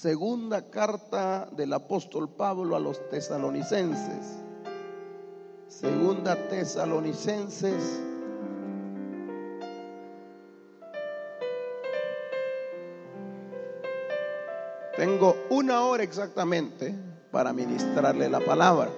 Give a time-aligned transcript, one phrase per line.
[0.00, 4.38] Segunda carta del apóstol Pablo a los tesalonicenses.
[5.68, 8.00] Segunda tesalonicenses.
[14.96, 16.94] Tengo una hora exactamente
[17.30, 18.88] para ministrarle la palabra.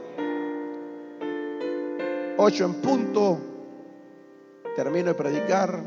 [2.39, 3.39] Ocho en punto.
[4.77, 5.83] Termino de predicar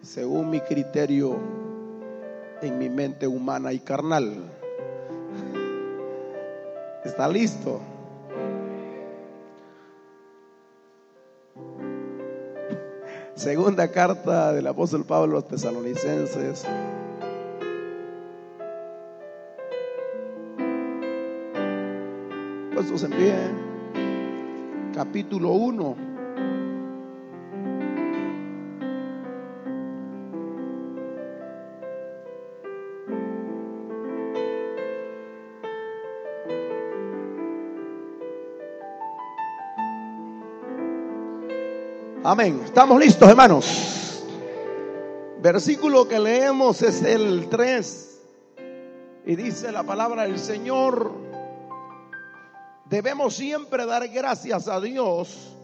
[0.00, 1.67] según mi criterio
[2.62, 4.34] en mi mente humana y carnal.
[7.04, 7.80] ¿Está listo?
[13.34, 16.66] Segunda carta del apóstol Pablo a los tesalonicenses.
[22.74, 23.34] Puestos en pie.
[24.92, 26.07] Capítulo 1.
[42.30, 42.60] Amén.
[42.62, 44.22] ¿Estamos listos, hermanos?
[45.40, 48.20] Versículo que leemos es el 3.
[49.24, 51.10] Y dice la palabra del Señor,
[52.84, 55.54] debemos siempre dar gracias a Dios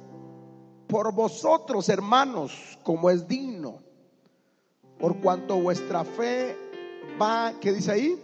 [0.86, 3.80] por vosotros, hermanos, como es digno,
[4.98, 6.56] por cuanto vuestra fe
[7.20, 8.22] va, ¿qué dice ahí?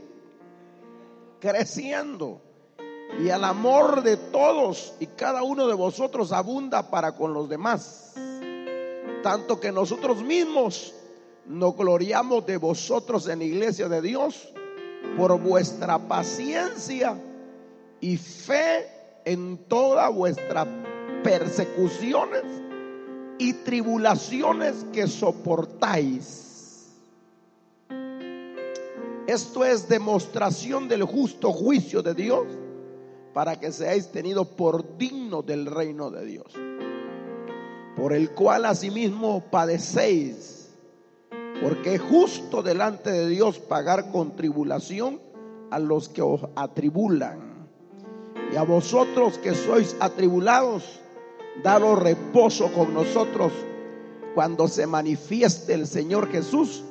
[1.40, 2.40] Creciendo.
[3.22, 8.14] Y el amor de todos y cada uno de vosotros abunda para con los demás
[9.22, 10.94] tanto que nosotros mismos
[11.46, 14.52] nos gloriamos de vosotros en la iglesia de Dios
[15.16, 17.16] por vuestra paciencia
[18.00, 18.86] y fe
[19.24, 20.66] en todas vuestras
[21.22, 22.42] persecuciones
[23.38, 26.88] y tribulaciones que soportáis.
[29.26, 32.46] Esto es demostración del justo juicio de Dios
[33.32, 36.52] para que seáis tenidos por digno del reino de Dios
[38.00, 40.70] por el cual asimismo padecéis,
[41.62, 45.20] porque es justo delante de Dios pagar con tribulación
[45.70, 47.68] a los que os atribulan.
[48.50, 50.98] Y a vosotros que sois atribulados,
[51.62, 53.52] daros reposo con nosotros
[54.34, 56.82] cuando se manifieste el Señor Jesús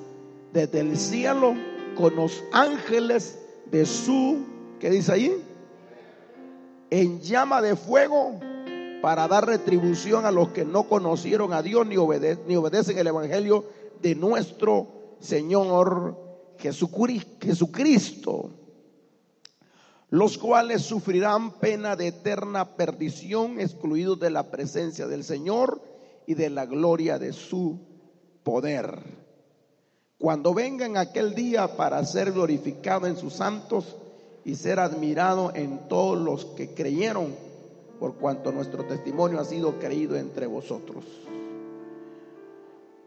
[0.53, 1.55] desde el cielo
[1.97, 3.39] con los ángeles
[3.71, 4.45] de su,
[4.79, 5.43] ¿qué dice ahí?
[6.91, 8.39] En llama de fuego
[9.01, 13.65] para dar retribución a los que no conocieron a Dios ni, obedecen el Evangelio
[14.01, 16.17] de nuestro Señor
[16.57, 18.51] Jesucristo,
[20.09, 25.81] los cuales sufrirán pena de eterna perdición, excluidos de la presencia del Señor
[26.25, 27.79] y de la gloria de su
[28.43, 28.99] poder.
[30.17, 33.95] Cuando vengan aquel día para ser glorificado en sus santos
[34.43, 37.48] y ser admirado en todos los que creyeron,
[37.99, 41.03] por cuanto nuestro testimonio ha sido creído entre vosotros.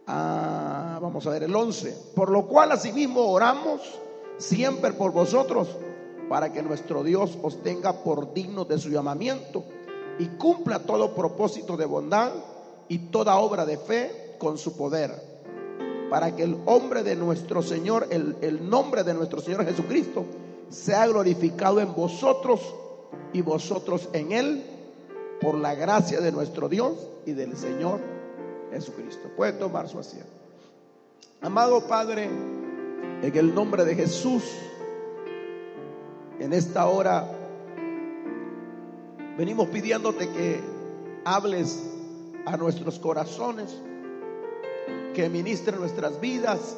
[0.07, 2.13] Ah, vamos a ver el 11.
[2.15, 3.81] Por lo cual asimismo oramos
[4.37, 5.69] siempre por vosotros,
[6.29, 9.65] para que nuestro Dios os tenga por digno de su llamamiento
[10.19, 12.33] y cumpla todo propósito de bondad
[12.89, 15.11] y toda obra de fe con su poder,
[16.11, 20.25] para que el hombre de nuestro Señor, el, el nombre de nuestro Señor Jesucristo,
[20.69, 22.61] sea glorificado en vosotros
[23.33, 24.65] y vosotros en él
[25.43, 26.93] por la gracia de nuestro Dios
[27.27, 28.01] y del Señor
[28.73, 29.29] Jesucristo.
[29.37, 30.31] Puede tomar su asiento.
[31.41, 32.31] Amado Padre,
[33.23, 34.45] en el nombre de Jesús,
[36.39, 37.29] en esta hora
[39.37, 40.61] venimos pidiéndote que
[41.25, 41.91] hables
[42.47, 43.77] a nuestros corazones,
[45.13, 46.77] que ministre nuestras vidas,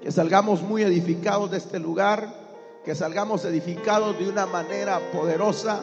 [0.00, 2.32] que salgamos muy edificados de este lugar,
[2.84, 5.80] que salgamos edificados de una manera poderosa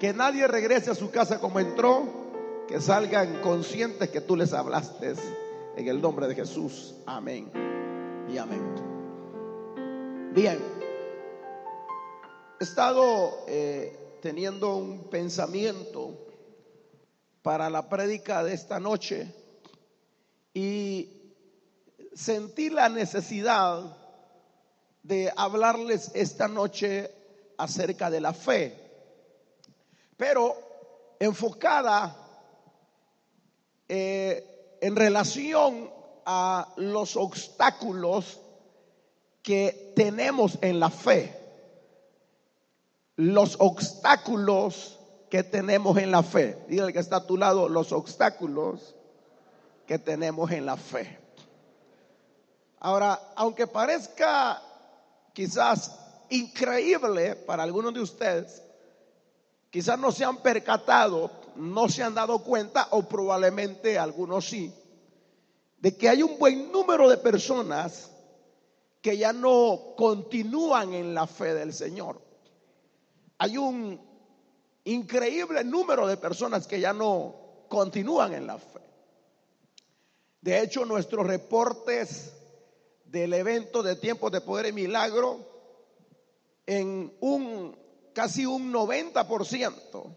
[0.00, 5.12] que nadie regrese a su casa como entró, que salgan conscientes que tú les hablaste
[5.76, 6.94] en el nombre de Jesús.
[7.04, 7.52] Amén
[8.26, 8.62] y amén.
[10.32, 10.58] Bien,
[12.58, 16.26] he estado eh, teniendo un pensamiento
[17.42, 19.34] para la prédica de esta noche
[20.54, 21.34] y
[22.14, 23.96] sentí la necesidad
[25.02, 27.10] de hablarles esta noche
[27.58, 28.89] acerca de la fe,
[30.20, 30.54] pero
[31.18, 32.14] enfocada
[33.88, 35.90] eh, en relación
[36.26, 38.38] a los obstáculos
[39.42, 41.34] que tenemos en la fe.
[43.16, 44.98] Los obstáculos
[45.30, 46.66] que tenemos en la fe.
[46.68, 48.94] Dígale que está a tu lado, los obstáculos
[49.86, 51.18] que tenemos en la fe.
[52.78, 54.60] Ahora, aunque parezca
[55.32, 58.64] quizás increíble para algunos de ustedes,
[59.70, 64.72] quizás no se han percatado, no se han dado cuenta, o probablemente algunos sí,
[65.78, 68.10] de que hay un buen número de personas
[69.00, 72.20] que ya no continúan en la fe del Señor.
[73.38, 73.98] Hay un
[74.84, 78.80] increíble número de personas que ya no continúan en la fe.
[80.42, 82.34] De hecho, nuestros reportes
[83.04, 85.38] del evento de tiempos de poder y milagro,
[86.66, 87.76] en un
[88.20, 90.14] casi un 90%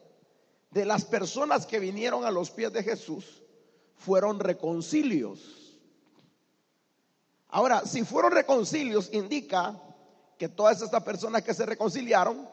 [0.72, 3.42] de las personas que vinieron a los pies de Jesús
[3.96, 5.40] fueron reconcilios.
[7.48, 9.80] Ahora, si fueron reconcilios, indica
[10.38, 12.46] que todas estas personas que se reconciliaron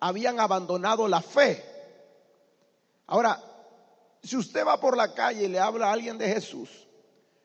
[0.00, 1.64] habían abandonado la fe.
[3.06, 3.40] Ahora,
[4.24, 6.68] si usted va por la calle y le habla a alguien de Jesús,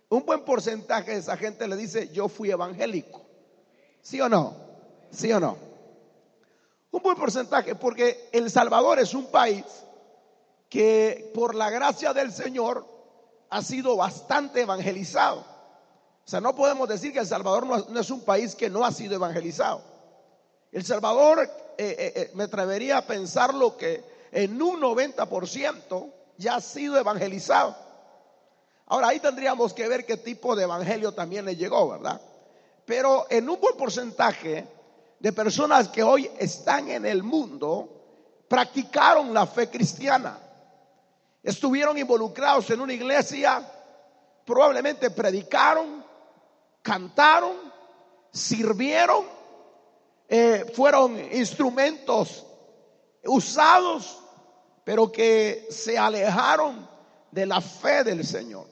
[0.09, 3.23] un buen porcentaje de esa gente le dice, yo fui evangélico.
[4.01, 4.55] ¿Sí o no?
[5.11, 5.64] ¿Sí o no?
[6.95, 9.65] Un buen porcentaje, porque El Salvador es un país
[10.69, 12.87] que por la gracia del Señor
[13.49, 15.39] ha sido bastante evangelizado.
[15.39, 18.93] O sea, no podemos decir que El Salvador no, es un país que no ha
[18.93, 19.81] sido evangelizado.
[20.71, 24.01] El Salvador, eh, eh, eh, me atrevería a pensarlo que
[24.31, 27.75] en un 90% ya ha sido evangelizado.
[28.85, 32.21] Ahora ahí tendríamos que ver qué tipo de evangelio también le llegó, ¿verdad?
[32.85, 34.74] Pero en un buen porcentaje
[35.19, 37.95] de personas que hoy están en el mundo
[38.47, 40.39] practicaron la fe cristiana.
[41.41, 43.67] Estuvieron involucrados en una iglesia,
[44.45, 46.03] probablemente predicaron,
[46.81, 47.55] cantaron,
[48.31, 49.25] sirvieron,
[50.27, 52.45] eh, fueron instrumentos
[53.23, 54.21] usados,
[54.83, 56.87] pero que se alejaron
[57.31, 58.67] de la fe del Señor.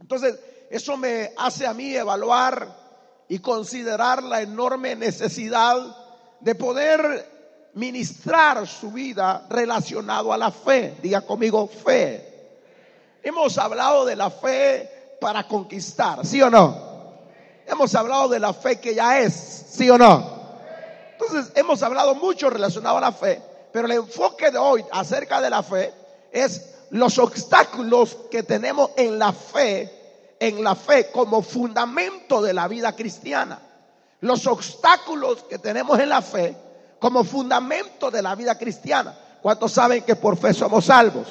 [0.00, 0.38] Entonces,
[0.70, 2.79] eso me hace a mí evaluar
[3.30, 5.96] y considerar la enorme necesidad
[6.40, 10.96] de poder ministrar su vida relacionado a la fe.
[11.00, 12.50] Diga conmigo fe.
[13.22, 16.76] Hemos hablado de la fe para conquistar, ¿sí o no?
[17.68, 20.40] Hemos hablado de la fe que ya es, ¿sí o no?
[21.12, 23.40] Entonces, hemos hablado mucho relacionado a la fe,
[23.72, 25.94] pero el enfoque de hoy acerca de la fe
[26.32, 29.99] es los obstáculos que tenemos en la fe,
[30.40, 33.60] en la fe como fundamento de la vida cristiana.
[34.20, 36.56] Los obstáculos que tenemos en la fe
[36.98, 39.16] como fundamento de la vida cristiana.
[39.42, 41.28] ¿Cuántos saben que por fe somos salvos?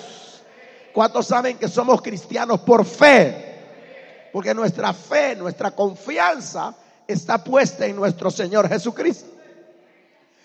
[0.94, 4.30] ¿Cuántos saben que somos cristianos por fe?
[4.32, 6.74] Porque nuestra fe, nuestra confianza
[7.08, 9.30] está puesta en nuestro Señor Jesucristo.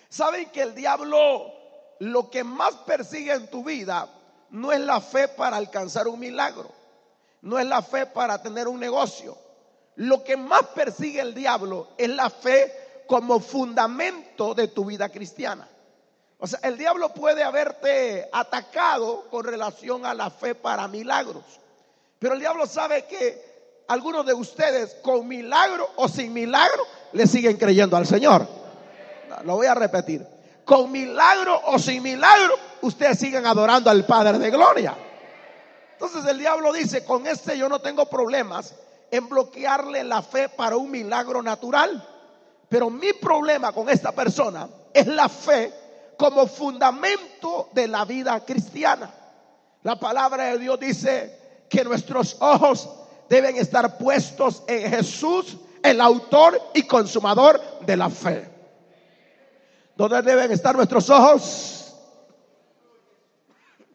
[0.08, 1.52] ¿Saben que el diablo
[1.98, 4.08] lo que más persigue en tu vida
[4.50, 6.70] no es la fe para alcanzar un milagro,
[7.44, 9.36] no es la fe para tener un negocio.
[9.96, 15.68] Lo que más persigue el diablo es la fe como fundamento de tu vida cristiana.
[16.38, 21.44] O sea, el diablo puede haberte atacado con relación a la fe para milagros,
[22.18, 26.82] pero el diablo sabe que algunos de ustedes con milagro o sin milagro
[27.12, 28.46] le siguen creyendo al Señor.
[29.44, 30.26] Lo voy a repetir
[30.64, 34.96] con milagro o sin milagro, ustedes siguen adorando al Padre de Gloria.
[35.94, 38.74] Entonces el diablo dice, con este yo no tengo problemas
[39.10, 42.04] en bloquearle la fe para un milagro natural.
[42.68, 45.72] Pero mi problema con esta persona es la fe
[46.16, 49.12] como fundamento de la vida cristiana.
[49.82, 52.88] La palabra de Dios dice que nuestros ojos
[53.28, 58.50] deben estar puestos en Jesús, el autor y consumador de la fe.
[59.96, 61.94] ¿Dónde deben estar nuestros ojos?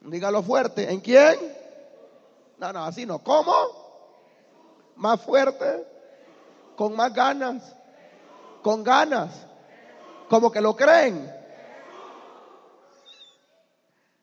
[0.01, 0.89] Dígalo fuerte.
[0.89, 1.58] ¿En quién?
[2.59, 3.23] No, no, así no.
[3.23, 3.53] ¿Cómo?
[4.97, 5.87] Más fuerte.
[6.75, 7.75] Con más ganas.
[8.61, 9.47] Con ganas.
[10.29, 11.33] Como que lo creen.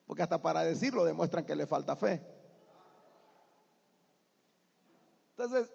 [0.06, 2.22] Porque hasta para decirlo demuestran que le falta fe.
[5.30, 5.70] Entonces,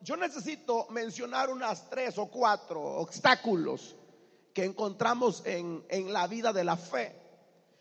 [0.00, 3.96] yo necesito mencionar unas tres o cuatro obstáculos
[4.54, 7.18] que encontramos en, en la vida de la fe.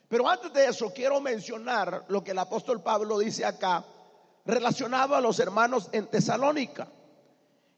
[0.08, 3.86] Pero antes de eso quiero mencionar lo que el apóstol Pablo dice acá
[4.45, 6.88] relacionado a los hermanos en Tesalónica.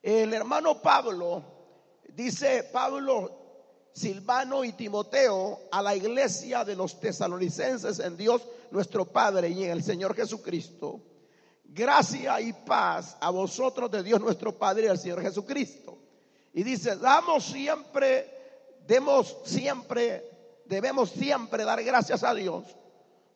[0.01, 1.43] El hermano Pablo,
[2.09, 3.43] dice Pablo,
[3.93, 8.41] Silvano y Timoteo a la iglesia de los tesalonicenses en Dios
[8.71, 10.99] nuestro Padre y en el Señor Jesucristo.
[11.63, 15.97] Gracia y paz a vosotros de Dios nuestro Padre y al Señor Jesucristo.
[16.53, 18.29] Y dice, damos siempre,
[18.85, 20.29] demos siempre,
[20.65, 22.63] debemos siempre dar gracias a Dios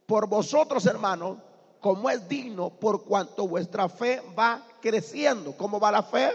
[0.05, 1.38] por vosotros, hermanos,
[1.79, 5.55] como es digno, por cuanto vuestra fe va creciendo.
[5.55, 6.31] ¿Cómo va la fe?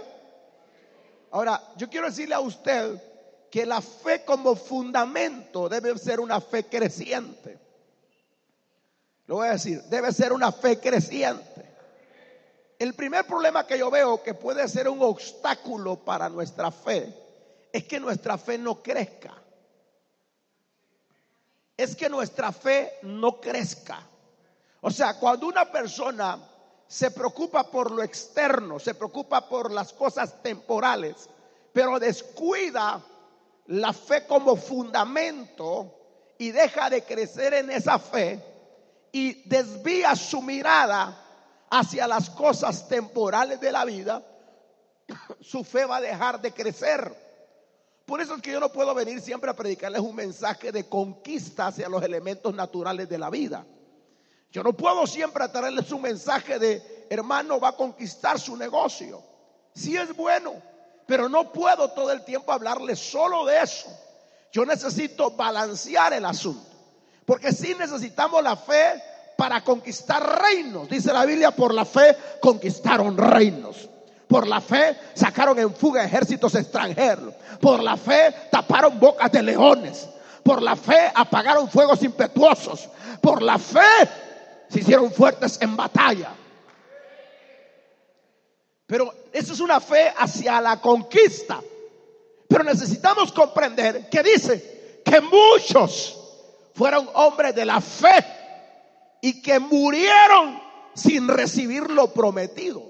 [1.31, 3.01] Ahora, yo quiero decirle a usted
[3.51, 7.59] que la fe como fundamento debe ser una fe creciente.
[9.27, 11.73] Lo voy a decir, debe ser una fe creciente.
[12.79, 17.15] El primer problema que yo veo que puede ser un obstáculo para nuestra fe
[17.73, 19.35] es que nuestra fe no crezca.
[21.77, 24.07] Es que nuestra fe no crezca.
[24.83, 26.39] O sea, cuando una persona
[26.89, 31.29] se preocupa por lo externo, se preocupa por las cosas temporales,
[31.73, 33.01] pero descuida
[33.67, 35.95] la fe como fundamento
[36.37, 38.45] y deja de crecer en esa fe
[39.13, 41.17] y desvía su mirada
[41.71, 44.21] hacia las cosas temporales de la vida,
[45.41, 47.17] su fe va a dejar de crecer.
[48.05, 51.69] Por eso es que yo no puedo venir siempre a predicarles un mensaje de conquista
[51.69, 53.65] hacia los elementos naturales de la vida.
[54.53, 59.23] Yo no puedo siempre traerles un mensaje de hermano va a conquistar su negocio.
[59.75, 60.53] Si es bueno,
[61.07, 63.89] pero no puedo todo el tiempo hablarles solo de eso.
[64.53, 66.69] Yo necesito balancear el asunto.
[67.25, 69.03] Porque si necesitamos la fe
[69.39, 70.89] para conquistar reinos.
[70.89, 73.89] Dice la Biblia, por la fe conquistaron reinos.
[74.29, 77.35] Por la fe sacaron en fuga ejércitos extranjeros.
[77.59, 80.09] Por la fe taparon bocas de leones.
[80.43, 82.89] Por la fe apagaron fuegos impetuosos.
[83.21, 83.81] Por la fe
[84.73, 86.35] se hicieron fuertes en batalla.
[88.87, 91.61] Pero eso es una fe hacia la conquista.
[92.49, 96.19] Pero necesitamos comprender que dice que muchos
[96.75, 98.25] fueron hombres de la fe
[99.21, 100.61] y que murieron
[100.95, 102.83] sin recibir lo prometido.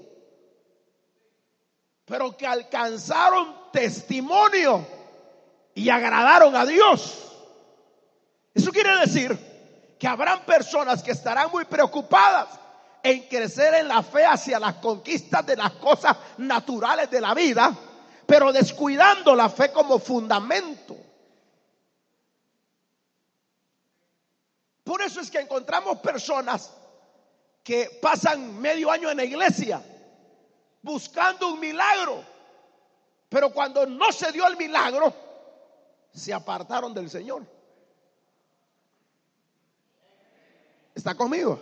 [2.05, 4.85] Pero que alcanzaron testimonio
[5.75, 7.31] y agradaron a Dios.
[8.53, 9.52] Eso quiere decir
[10.03, 12.59] que habrán personas que estarán muy preocupadas
[13.01, 17.73] en crecer en la fe hacia las conquistas de las cosas naturales de la vida,
[18.25, 20.97] pero descuidando la fe como fundamento.
[24.83, 26.73] Por eso es que encontramos personas
[27.63, 29.81] que pasan medio año en la iglesia
[30.81, 32.25] buscando un milagro,
[33.29, 35.13] pero cuando no se dio el milagro,
[36.13, 37.62] se apartaron del Señor.
[40.95, 41.59] ¿Está conmigo?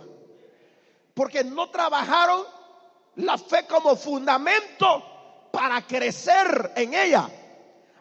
[1.14, 2.46] Porque no trabajaron
[3.16, 7.30] la fe como fundamento para crecer en ella.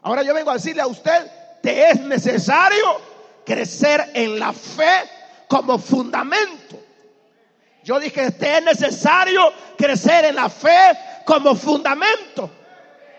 [0.03, 1.31] Ahora yo vengo a decirle a usted,
[1.63, 3.01] te es necesario
[3.45, 5.09] crecer en la fe
[5.49, 6.81] como fundamento.
[7.83, 12.51] Yo dije, te es necesario crecer en la fe como fundamento.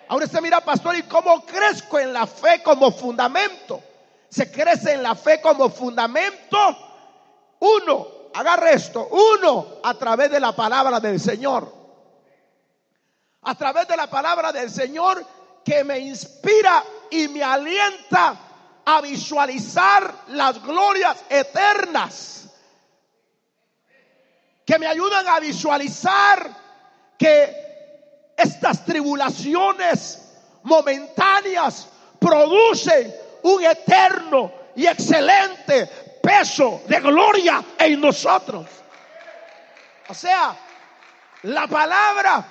[0.08, 3.82] Ahora usted mira, pastor, ¿y cómo crezco en la fe como fundamento?
[4.30, 6.91] Se crece en la fe como fundamento
[7.62, 11.72] uno, agarre esto, uno a través de la palabra del Señor.
[13.44, 15.24] A través de la palabra del Señor
[15.64, 18.36] que me inspira y me alienta
[18.86, 22.50] a visualizar las glorias eternas.
[24.66, 26.50] Que me ayudan a visualizar
[27.18, 30.20] que estas tribulaciones
[30.64, 31.88] momentáneas
[32.20, 35.90] producen un eterno y excelente
[36.22, 38.66] peso de gloria en nosotros.
[40.08, 40.56] O sea,
[41.44, 42.46] la palabra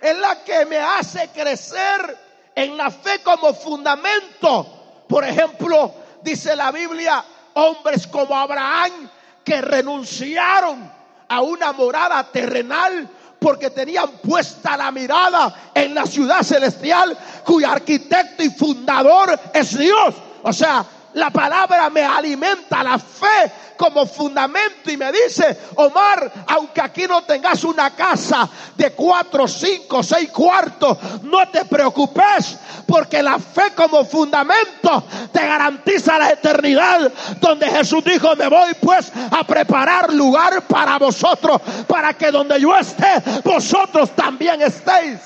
[0.00, 2.18] es la que me hace crecer
[2.54, 5.04] en la fe como fundamento.
[5.08, 7.24] Por ejemplo, dice la Biblia,
[7.54, 9.10] hombres como Abraham
[9.44, 10.90] que renunciaron
[11.28, 18.42] a una morada terrenal porque tenían puesta la mirada en la ciudad celestial cuyo arquitecto
[18.42, 20.14] y fundador es Dios.
[20.42, 26.82] O sea, la palabra me alimenta la fe como fundamento y me dice, Omar, aunque
[26.82, 33.38] aquí no tengas una casa de cuatro, cinco, seis cuartos, no te preocupes porque la
[33.38, 35.02] fe como fundamento
[35.32, 41.60] te garantiza la eternidad donde Jesús dijo, me voy pues a preparar lugar para vosotros,
[41.86, 45.20] para que donde yo esté, vosotros también estéis.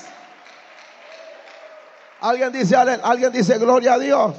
[2.21, 4.35] Alguien dice, alguien dice, gloria a Dios.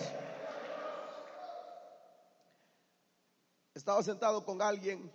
[3.76, 5.12] Estaba sentado con alguien,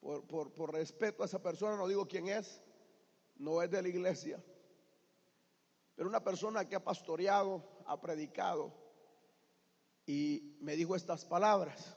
[0.00, 2.62] por, respeto a esa persona, no digo quién es,
[3.34, 4.40] no es de la iglesia.
[5.96, 8.72] Pero una persona que ha pastoreado, ha predicado
[10.06, 11.96] y me dijo estas palabras.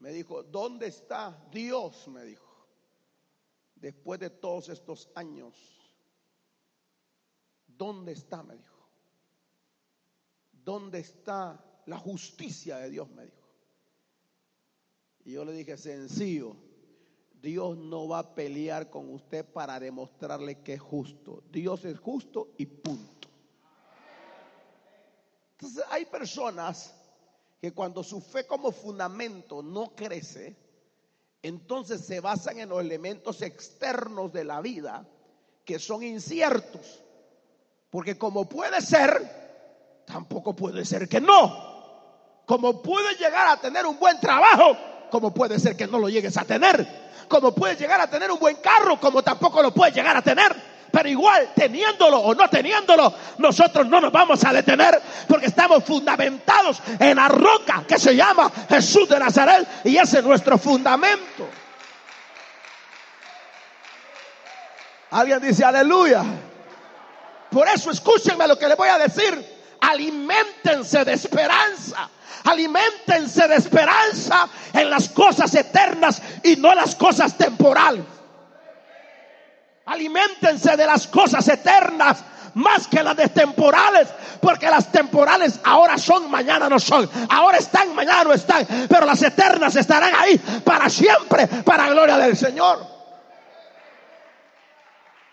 [0.00, 2.08] Me dijo, ¿dónde está Dios?
[2.08, 2.66] Me dijo,
[3.76, 5.54] después de todos estos años.
[7.68, 8.42] ¿Dónde está?
[8.42, 8.88] Me dijo.
[10.50, 13.08] ¿Dónde está la justicia de Dios?
[13.10, 13.45] Me dijo.
[15.26, 16.54] Y yo le dije, sencillo,
[17.42, 21.42] Dios no va a pelear con usted para demostrarle que es justo.
[21.50, 23.28] Dios es justo y punto.
[25.50, 26.94] Entonces hay personas
[27.60, 30.56] que cuando su fe como fundamento no crece,
[31.42, 35.08] entonces se basan en los elementos externos de la vida
[35.64, 37.02] que son inciertos.
[37.90, 41.74] Porque como puede ser, tampoco puede ser que no.
[42.46, 44.76] Como puede llegar a tener un buen trabajo,
[45.10, 47.06] como puede ser que no lo llegues a tener.
[47.28, 50.54] Como puede llegar a tener un buen carro, como tampoco lo puede llegar a tener.
[50.90, 56.80] Pero igual, teniéndolo o no teniéndolo, nosotros no nos vamos a detener porque estamos fundamentados
[56.98, 61.48] en la roca que se llama Jesús de Nazaret y ese es nuestro fundamento.
[65.10, 66.24] Alguien dice aleluya.
[67.50, 69.55] Por eso escúchenme lo que les voy a decir.
[69.90, 72.08] Aliméntense de esperanza.
[72.44, 78.04] Aliméntense de esperanza en las cosas eternas y no las cosas temporales.
[79.86, 82.18] Aliméntense de las cosas eternas
[82.54, 84.08] más que las de temporales,
[84.40, 89.22] porque las temporales ahora son, mañana no son, ahora están, mañana no están, pero las
[89.22, 92.95] eternas estarán ahí para siempre, para gloria del Señor.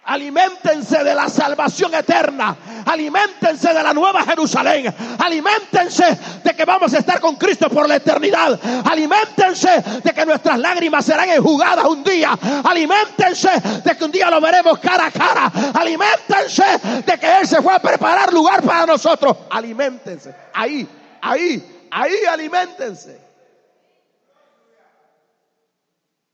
[0.05, 2.57] Aliméntense de la salvación eterna.
[2.85, 4.93] Aliméntense de la nueva Jerusalén.
[5.17, 8.59] Aliméntense de que vamos a estar con Cristo por la eternidad.
[8.85, 12.37] Aliméntense de que nuestras lágrimas serán enjugadas un día.
[12.65, 13.49] Aliméntense
[13.83, 15.51] de que un día lo veremos cara a cara.
[15.73, 16.65] Aliméntense
[17.05, 19.37] de que Él se fue a preparar lugar para nosotros.
[19.51, 20.35] Aliméntense.
[20.53, 20.85] Ahí,
[21.21, 23.21] ahí, ahí aliméntense.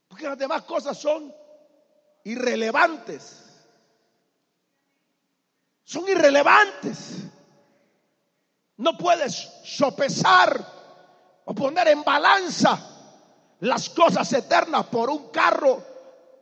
[0.07, 1.31] Porque las demás cosas son
[2.23, 3.38] irrelevantes
[5.89, 7.23] son irrelevantes.
[8.77, 10.63] No puedes sopesar
[11.45, 12.77] o poner en balanza
[13.61, 15.83] las cosas eternas por un carro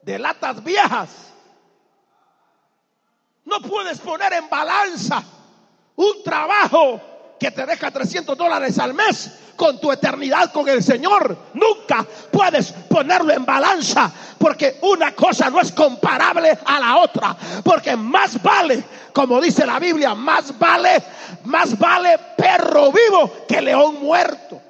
[0.02, 1.10] de latas viejas.
[3.46, 5.24] No puedes poner en balanza
[5.96, 7.00] un trabajo
[7.40, 11.36] que te deja 300 dólares al mes con tu eternidad con el Señor.
[11.54, 17.36] Nunca puedes ponerlo en balanza porque una cosa no es comparable a la otra.
[17.64, 21.04] Porque más vale, como dice la Biblia, más vale,
[21.44, 24.62] más vale perro vivo que león muerto.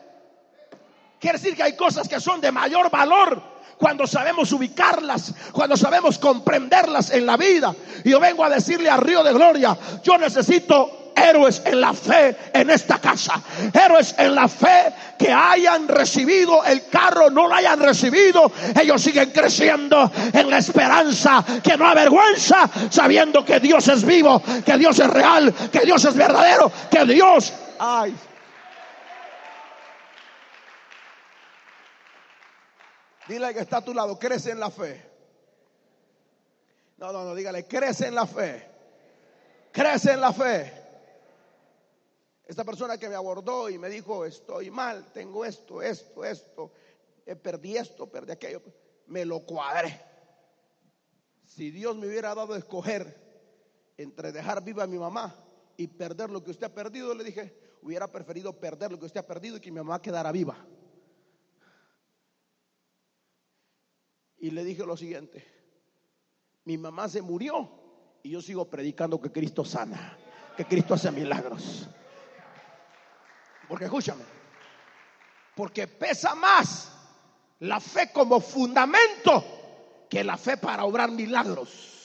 [1.20, 6.18] Quiere decir que hay cosas que son de mayor valor cuando sabemos ubicarlas, cuando sabemos
[6.18, 7.76] comprenderlas en la vida.
[8.04, 12.36] Y yo vengo a decirle a Río de Gloria, yo necesito héroes en la fe
[12.54, 13.42] en esta casa.
[13.74, 18.52] Héroes en la fe que hayan recibido el carro, no lo hayan recibido.
[18.80, 24.78] Ellos siguen creciendo en la esperanza que no avergüenza, sabiendo que Dios es vivo, que
[24.78, 27.54] Dios es real, que Dios es verdadero, que Dios...
[27.80, 28.16] Ay.
[33.28, 35.06] Dile que está a tu lado, crece en la fe.
[36.98, 38.68] No, no, no, dígale, crece en la fe.
[39.72, 40.77] Crece en la fe.
[42.48, 46.72] Esta persona que me abordó y me dijo, estoy mal, tengo esto, esto, esto,
[47.26, 48.62] eh, perdí esto, perdí aquello,
[49.08, 50.00] me lo cuadré.
[51.44, 53.28] Si Dios me hubiera dado a escoger
[53.98, 55.36] entre dejar viva a mi mamá
[55.76, 59.20] y perder lo que usted ha perdido, le dije, hubiera preferido perder lo que usted
[59.20, 60.66] ha perdido y que mi mamá quedara viva.
[64.38, 65.44] Y le dije lo siguiente,
[66.64, 67.70] mi mamá se murió
[68.24, 70.18] y yo sigo predicando que Cristo sana,
[70.56, 71.90] que Cristo hace milagros.
[73.68, 74.24] Porque escúchame,
[75.56, 76.92] porque pesa más
[77.60, 79.44] la fe como fundamento
[80.10, 81.96] que la fe para obrar milagros.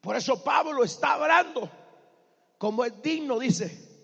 [0.00, 1.70] Por eso Pablo está hablando
[2.58, 3.94] como es digno, dice,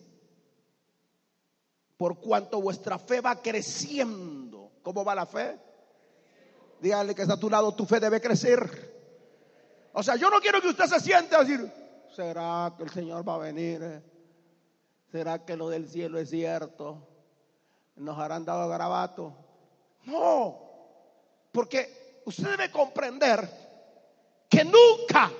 [1.96, 4.72] por cuanto vuestra fe va creciendo.
[4.82, 5.58] ¿Cómo va la fe?
[6.80, 8.90] Dígale que está a tu lado, tu fe debe crecer.
[9.92, 11.70] O sea, yo no quiero que usted se siente a decir,
[12.14, 14.02] ¿será que el Señor va a venir?
[15.10, 17.08] ¿Será que lo del cielo es cierto?
[17.96, 19.34] ¿Nos harán dado garabato?
[20.04, 20.56] No,
[21.50, 23.48] porque usted debe comprender
[24.48, 25.30] que nunca,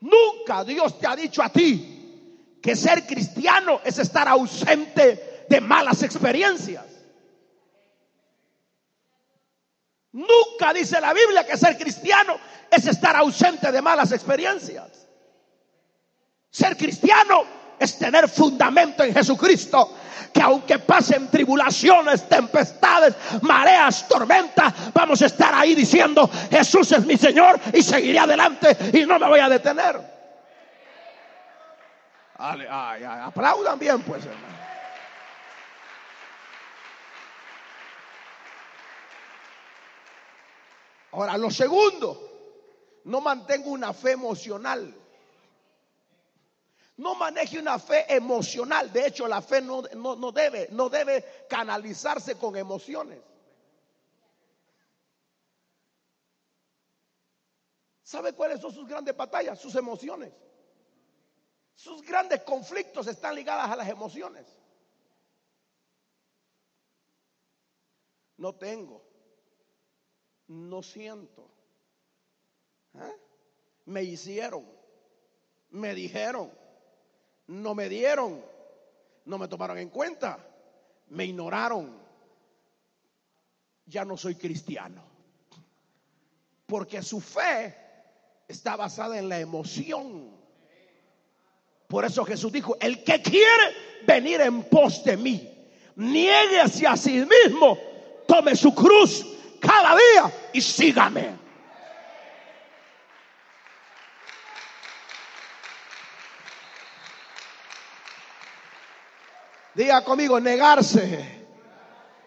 [0.00, 6.02] nunca Dios te ha dicho a ti que ser cristiano es estar ausente de malas
[6.04, 6.86] experiencias.
[10.12, 12.38] Nunca dice la Biblia que ser cristiano
[12.70, 15.08] es estar ausente de malas experiencias.
[16.50, 19.94] Ser cristiano es tener fundamento en Jesucristo.
[20.32, 27.16] Que aunque pasen tribulaciones, tempestades, mareas, tormentas, vamos a estar ahí diciendo, Jesús es mi
[27.16, 29.98] Señor y seguiré adelante y no me voy a detener.
[32.38, 34.22] Aplaudan bien pues.
[41.10, 44.94] Ahora, lo segundo, no mantengo una fe emocional.
[46.98, 48.92] No maneje una fe emocional.
[48.92, 53.20] De hecho, la fe no, no, debe, no debe canalizarse con emociones.
[58.02, 59.60] ¿Sabe cuáles son sus grandes batallas?
[59.60, 60.32] Sus emociones.
[61.76, 64.44] Sus grandes conflictos están ligados a las emociones.
[68.38, 69.04] No tengo.
[70.48, 71.48] No siento.
[72.94, 73.16] ¿Eh?
[73.84, 74.66] Me hicieron.
[75.70, 76.57] Me dijeron
[77.48, 78.42] no me dieron,
[79.24, 80.38] no me tomaron en cuenta,
[81.08, 81.98] me ignoraron.
[83.86, 85.02] Ya no soy cristiano.
[86.66, 87.74] Porque su fe
[88.46, 90.30] está basada en la emoción.
[91.86, 93.74] Por eso Jesús dijo, el que quiere
[94.06, 95.50] venir en pos de mí,
[95.96, 97.78] niegue hacia sí mismo,
[98.26, 99.26] tome su cruz
[99.58, 101.47] cada día y sígame.
[109.78, 111.46] Diga conmigo, negarse.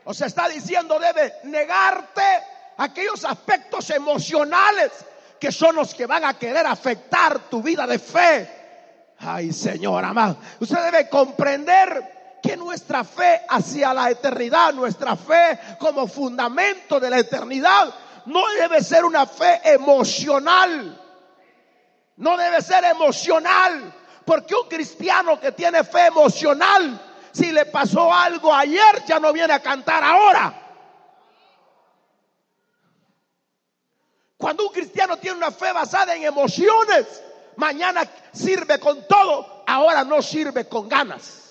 [0.06, 2.22] O sea, está diciendo, debe negarte
[2.78, 4.90] aquellos aspectos emocionales
[5.38, 8.50] que son los que van a querer afectar tu vida de fe.
[9.20, 10.38] Ay, Señor amado.
[10.62, 17.20] Usted debe comprender que nuestra fe hacia la eternidad, nuestra fe como fundamento de la
[17.20, 17.94] eternidad,
[18.28, 20.98] no debe ser una fe emocional.
[22.16, 23.94] No debe ser emocional.
[24.24, 29.54] Porque un cristiano que tiene fe emocional si le pasó algo ayer, ya no viene
[29.54, 30.62] a cantar ahora.
[34.38, 37.24] Cuando un cristiano tiene una fe basada en emociones,
[37.58, 41.42] mañana sirve con todo, ahora no sirve con ganas.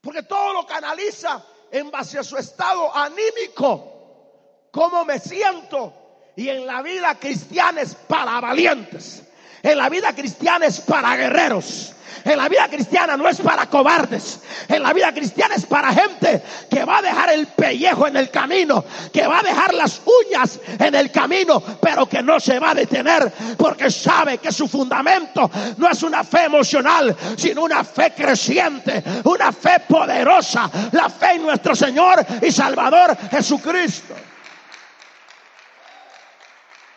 [0.00, 5.92] Porque todo lo canaliza en base a su estado anímico, cómo me siento.
[6.36, 9.22] Y en la vida cristiana es para valientes.
[9.64, 11.94] En la vida cristiana es para guerreros.
[12.22, 14.40] En la vida cristiana no es para cobardes.
[14.68, 18.30] En la vida cristiana es para gente que va a dejar el pellejo en el
[18.30, 22.70] camino, que va a dejar las uñas en el camino, pero que no se va
[22.70, 28.12] a detener porque sabe que su fundamento no es una fe emocional, sino una fe
[28.14, 34.14] creciente, una fe poderosa, la fe en nuestro Señor y Salvador Jesucristo.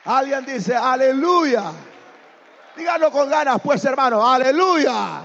[0.04, 1.72] Alguien dice, aleluya.
[2.78, 5.24] Díganlo con ganas, pues hermano, aleluya.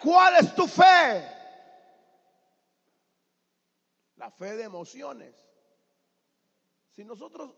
[0.00, 1.26] ¿Cuál es tu fe?
[4.16, 5.34] La fe de emociones.
[6.94, 7.54] Si nosotros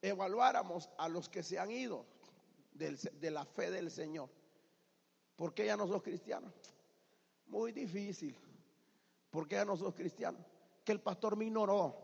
[0.00, 2.06] evaluáramos a los que se han ido
[2.72, 4.28] de la fe del Señor,
[5.36, 6.52] ¿por qué ya no sos cristiano?
[7.46, 8.38] Muy difícil.
[9.30, 10.38] ¿Por qué ya no sos cristiano?
[10.84, 11.96] Que el pastor me ignoró.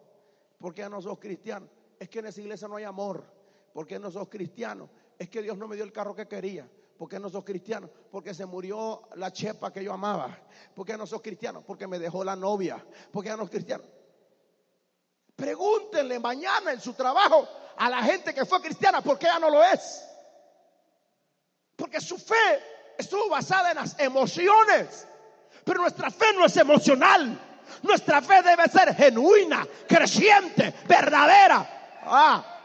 [0.59, 1.69] ¿Por qué ya no sos cristiano?
[1.99, 3.25] Es que en esa iglesia no hay amor.
[3.73, 4.89] ¿Por qué no sos cristiano?
[5.19, 6.69] Es que Dios no me dio el carro que quería.
[6.97, 7.89] ¿Por qué no sos cristiano?
[8.11, 10.37] Porque se murió la chepa que yo amaba.
[10.75, 11.63] ¿Por qué no sos cristiano?
[11.65, 12.85] Porque me dejó la novia.
[13.13, 13.85] ¿Por qué no sos cristiano?
[15.37, 19.51] Pregúntenle mañana en su trabajo a la gente que fue cristiana por qué ya no
[19.51, 20.05] lo es.
[21.77, 22.35] Porque su fe
[22.99, 25.07] estuvo basada en las emociones.
[25.65, 27.41] Pero nuestra fe no es emocional.
[27.83, 32.01] Nuestra fe debe ser genuina, creciente, verdadera.
[32.03, 32.58] Ah,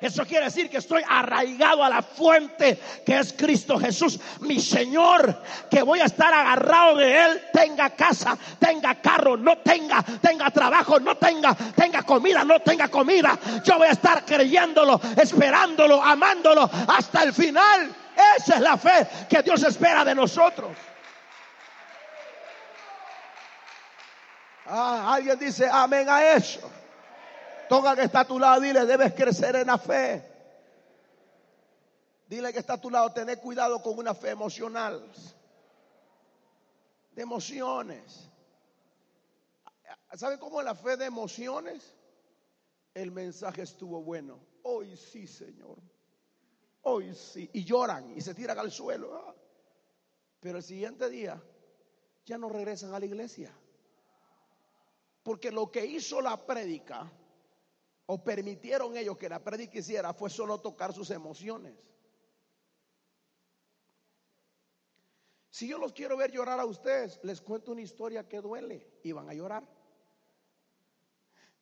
[0.00, 5.42] eso quiere decir que estoy arraigado a la fuente que es Cristo Jesús, mi Señor,
[5.70, 10.98] que voy a estar agarrado de Él, tenga casa, tenga carro, no tenga, tenga trabajo,
[10.98, 13.38] no tenga, tenga comida, no tenga comida.
[13.62, 17.94] Yo voy a estar creyéndolo, esperándolo, amándolo hasta el final.
[18.36, 20.70] Esa es la fe que Dios espera de nosotros.
[24.66, 26.79] Ah, alguien dice amén a eso.
[27.70, 30.28] Toca que está a tu lado, dile, debes crecer en la fe.
[32.26, 35.08] Dile que está a tu lado, tener cuidado con una fe emocional.
[37.12, 38.28] De emociones.
[40.14, 41.94] ¿Sabe cómo la fe de emociones?
[42.92, 44.40] El mensaje estuvo bueno.
[44.64, 45.78] Hoy sí, Señor.
[46.82, 47.48] Hoy sí.
[47.52, 49.36] Y lloran y se tiran al suelo.
[50.40, 51.40] Pero el siguiente día
[52.26, 53.56] ya no regresan a la iglesia.
[55.22, 57.08] Porque lo que hizo la prédica,
[58.12, 61.76] o permitieron ellos que la prédica hiciera, fue solo tocar sus emociones.
[65.48, 69.12] Si yo los quiero ver llorar a ustedes, les cuento una historia que duele y
[69.12, 69.62] van a llorar.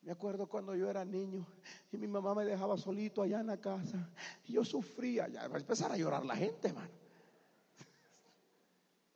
[0.01, 1.47] Me acuerdo cuando yo era niño
[1.93, 4.11] y mi mamá me dejaba solito allá en la casa.
[4.47, 6.95] Y yo sufría, ya va a empezar a llorar la gente, hermano.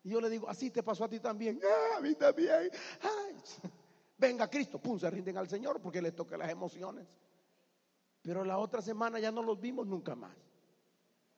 [0.05, 1.59] Y yo le digo, así te pasó a ti también.
[1.65, 2.71] Ah, a mí también.
[4.19, 7.07] Venga Cristo, pum, se rinden al Señor porque les toca las emociones.
[8.23, 10.37] Pero la otra semana ya no los vimos nunca más.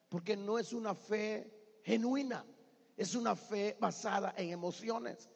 [0.09, 2.45] Porque no es una fe genuina.
[2.97, 5.29] Es una fe basada en emociones.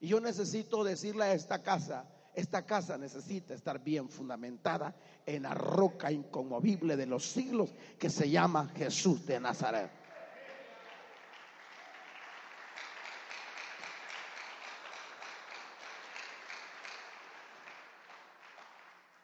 [0.00, 4.94] Y yo necesito decirle a esta casa, esta casa necesita estar bien fundamentada
[5.26, 10.01] en la roca inconmovible de los siglos que se llama Jesús de Nazaret.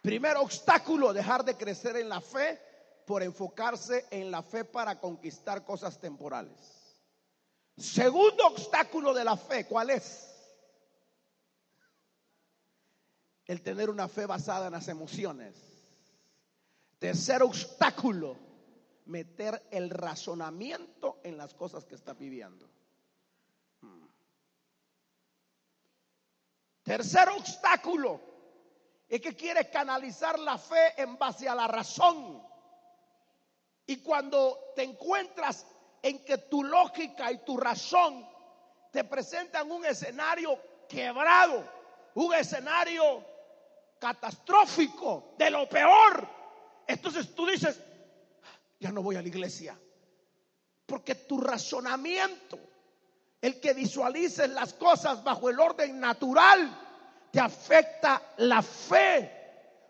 [0.09, 2.59] Primer obstáculo, dejar de crecer en la fe
[3.05, 6.57] por enfocarse en la fe para conquistar cosas temporales.
[7.77, 10.35] Segundo obstáculo de la fe, ¿cuál es?
[13.45, 15.55] El tener una fe basada en las emociones.
[16.99, 18.39] Tercer obstáculo,
[19.05, 22.67] meter el razonamiento en las cosas que está viviendo.
[23.83, 24.07] Hmm.
[26.83, 28.38] Tercer obstáculo
[29.09, 32.43] es que quiere canalizar la fe en base a la razón.
[33.87, 35.67] Y cuando te encuentras
[36.03, 38.29] en que tu lógica y tu razón
[38.93, 41.65] te presentan un escenario quebrado,
[42.15, 43.25] un escenario
[43.99, 46.29] catastrófico, de lo peor.
[46.87, 47.81] Entonces tú dices,
[48.79, 49.79] ya no voy a la iglesia.
[50.85, 52.59] Porque tu razonamiento,
[53.41, 56.88] el que visualices las cosas bajo el orden natural,
[57.31, 59.31] te afecta la fe.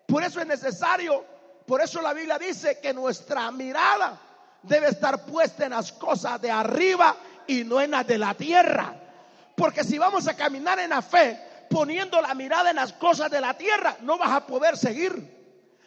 [0.06, 1.24] Por eso es necesario,
[1.66, 4.18] por eso la Biblia dice que nuestra mirada
[4.62, 8.94] debe estar puesta en las cosas de arriba y no en las de la tierra.
[9.56, 13.40] Porque si vamos a caminar en la fe poniendo la mirada en las cosas de
[13.40, 15.36] la tierra, no vas a poder seguir.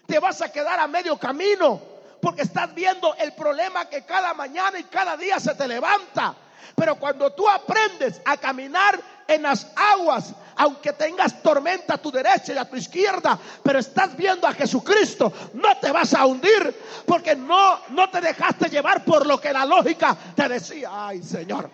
[0.05, 1.81] Te vas a quedar a medio camino
[2.21, 6.35] porque estás viendo el problema que cada mañana y cada día se te levanta.
[6.75, 8.99] Pero cuando tú aprendes a caminar
[9.35, 14.15] en las aguas, aunque tengas tormenta a tu derecha y a tu izquierda, pero estás
[14.15, 19.25] viendo a Jesucristo, no te vas a hundir porque no, no te dejaste llevar por
[19.25, 20.89] lo que la lógica te decía.
[21.07, 21.69] Ay, Señor.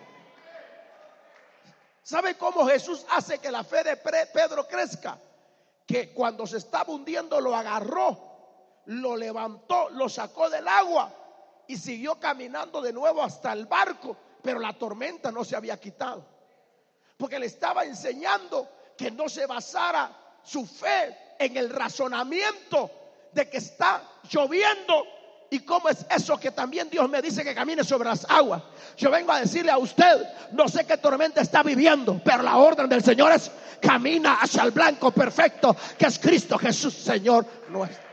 [2.02, 5.18] ¿Sabe cómo Jesús hace que la fe de Pedro crezca?
[5.86, 11.12] Que cuando se estaba hundiendo lo agarró, lo levantó, lo sacó del agua
[11.66, 16.37] y siguió caminando de nuevo hasta el barco, pero la tormenta no se había quitado
[17.18, 20.10] porque le estaba enseñando que no se basara
[20.42, 22.90] su fe en el razonamiento
[23.32, 25.06] de que está lloviendo.
[25.50, 28.62] ¿Y cómo es eso que también Dios me dice que camine sobre las aguas?
[28.96, 32.88] Yo vengo a decirle a usted, no sé qué tormenta está viviendo, pero la orden
[32.88, 33.50] del Señor es
[33.80, 38.06] camina hacia el blanco perfecto, que es Cristo Jesús, Señor nuestro.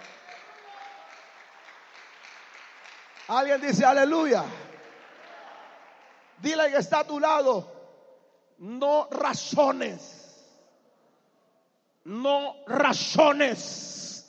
[3.28, 4.44] Alguien dice aleluya.
[6.38, 7.75] Dile que está a tu lado,
[8.60, 10.22] no razones.
[12.06, 14.26] No razones.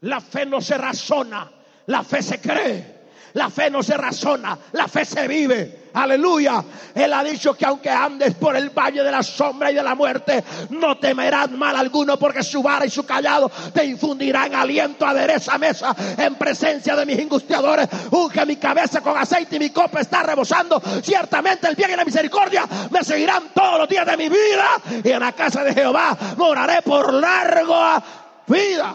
[0.00, 1.50] La fe no se razona,
[1.86, 2.95] la fe se cree.
[3.34, 5.86] La fe no se razona, la fe se vive.
[5.96, 6.62] Aleluya.
[6.94, 9.94] Él ha dicho que aunque andes por el valle de la sombra y de la
[9.94, 15.56] muerte, no temerás mal alguno porque su vara y su callado te infundirán aliento, adereza
[15.56, 17.88] mesa en presencia de mis angustiadores.
[18.10, 20.82] Unge mi cabeza con aceite y mi copa está rebosando.
[21.02, 24.68] Ciertamente el bien y la misericordia me seguirán todos los días de mi vida
[25.02, 28.02] y en la casa de Jehová moraré por largo
[28.46, 28.94] vida.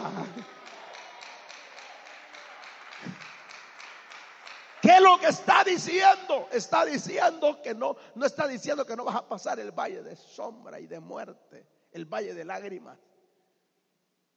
[4.82, 6.48] ¿Qué es lo que está diciendo?
[6.50, 10.16] Está diciendo que no, no está diciendo que no vas a pasar el valle de
[10.16, 12.98] sombra y de muerte, el valle de lágrimas.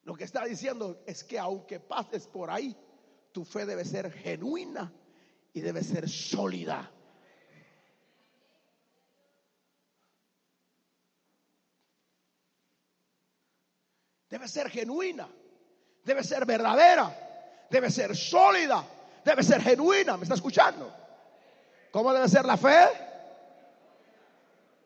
[0.03, 2.77] Lo que está diciendo es que aunque pases por ahí,
[3.31, 4.93] tu fe debe ser genuina
[5.51, 6.91] y debe ser sólida.
[14.29, 15.27] Debe ser genuina,
[16.03, 18.91] debe ser verdadera, debe ser sólida
[19.25, 20.15] debe ser genuina.
[20.15, 20.93] ¿Me está escuchando?
[21.91, 22.88] ¿Cómo debe ser la fe?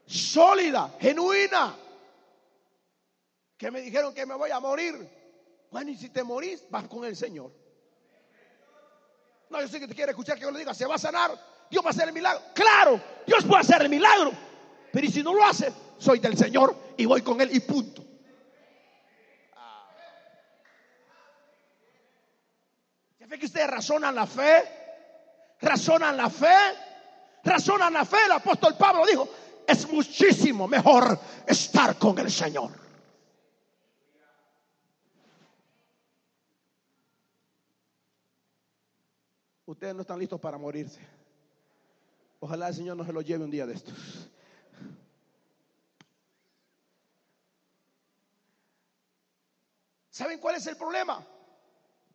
[0.05, 1.75] Sólida, genuina.
[3.57, 5.07] Que me dijeron que me voy a morir.
[5.69, 7.51] Bueno, y si te morís, vas con el Señor.
[9.49, 11.31] No, yo sé que te quiere escuchar que yo le diga, se va a sanar,
[11.69, 12.41] Dios va a hacer el milagro.
[12.53, 14.31] Claro, Dios puede hacer el milagro.
[14.91, 18.03] Pero y si no lo hace, soy del Señor y voy con Él y punto.
[23.45, 24.63] Ustedes razonan la fe,
[25.61, 26.55] razonan la fe,
[27.43, 28.17] razonan la fe.
[28.25, 29.29] El apóstol Pablo dijo,
[29.67, 32.71] es muchísimo mejor estar con el Señor.
[39.65, 40.99] Ustedes no están listos para morirse.
[42.39, 44.29] Ojalá el Señor no se lo lleve un día de estos.
[50.09, 51.25] ¿Saben cuál es el problema?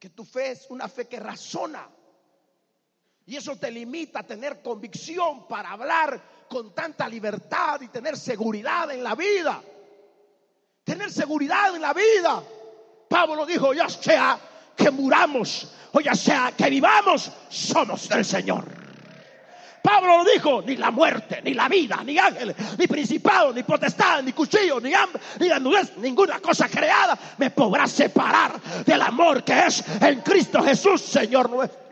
[0.05, 1.89] Que tu fe es una fe que razona.
[3.25, 8.91] Y eso te limita a tener convicción para hablar con tanta libertad y tener seguridad
[8.91, 9.63] en la vida.
[10.85, 12.43] Tener seguridad en la vida.
[13.09, 14.39] Pablo dijo, ya sea
[14.77, 18.84] que muramos o ya sea que vivamos, somos del Señor.
[19.85, 24.23] Pablo lo dijo, ni la muerte, ni la vida, ni ángeles, ni principado, ni potestad,
[24.23, 29.67] ni cuchillo, ni hambre, ni desnudez, ninguna cosa creada me podrá separar del amor que
[29.67, 31.85] es en Cristo Jesús, Señor nuestro.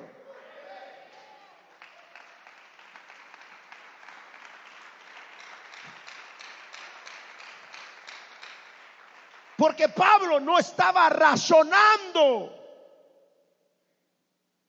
[9.58, 12.58] Porque Pablo no estaba razonando.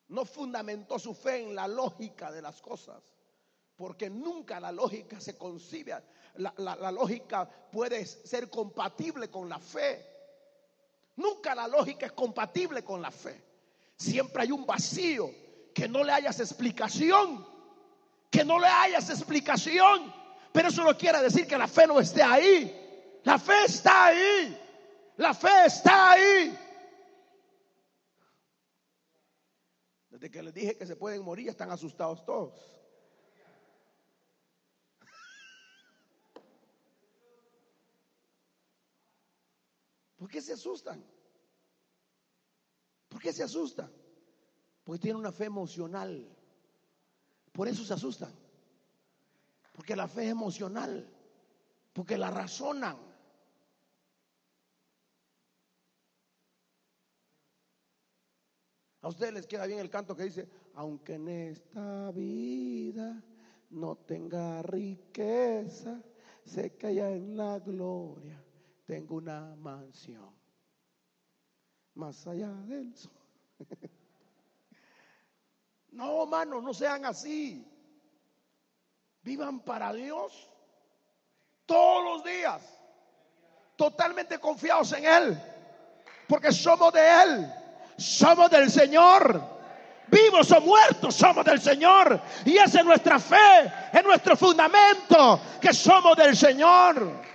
[0.09, 3.12] No fundamentó su fe en la lógica de las cosas.
[3.83, 5.93] Porque nunca la lógica se concibe.
[6.35, 10.07] La, lógica puede ser compatible con la fe.
[11.17, 13.43] Nunca la lógica es compatible con la fe.
[13.97, 15.29] Siempre hay un vacío
[15.75, 17.45] que no le hayas explicación.
[18.31, 20.13] Que no le hayas explicación.
[20.53, 23.19] Pero eso no quiere decir que la fe no esté ahí.
[23.25, 24.61] La fe está ahí.
[25.17, 26.57] La fe está ahí.
[30.09, 32.53] Desde que les dije que se pueden morir, están asustados todos.
[40.23, 41.03] ¿Por qué se asustan?
[43.09, 43.91] ¿Por qué se asustan?
[44.85, 46.33] Porque tienen una fe emocional.
[47.51, 48.33] Por eso se asustan.
[49.73, 51.13] Porque la fe es emocional.
[51.91, 52.97] Porque la razonan.
[59.01, 63.21] A ustedes les queda bien el canto que dice, aunque en esta vida
[63.71, 66.01] no tenga riqueza,
[66.45, 68.41] sé que en la gloria
[68.85, 70.33] tengo una mansión,
[71.95, 73.11] más allá del sol.
[75.91, 77.65] no, hermano, no sean así.
[79.21, 80.49] Vivan para Dios
[81.65, 82.61] todos los días,
[83.75, 85.41] totalmente confiados en Él,
[86.27, 87.63] porque somos de Él
[87.97, 89.53] somos del Señor.
[90.07, 92.21] Vivos o muertos somos del Señor.
[92.45, 97.32] Y esa es nuestra fe, es nuestro fundamento, que somos del Señor.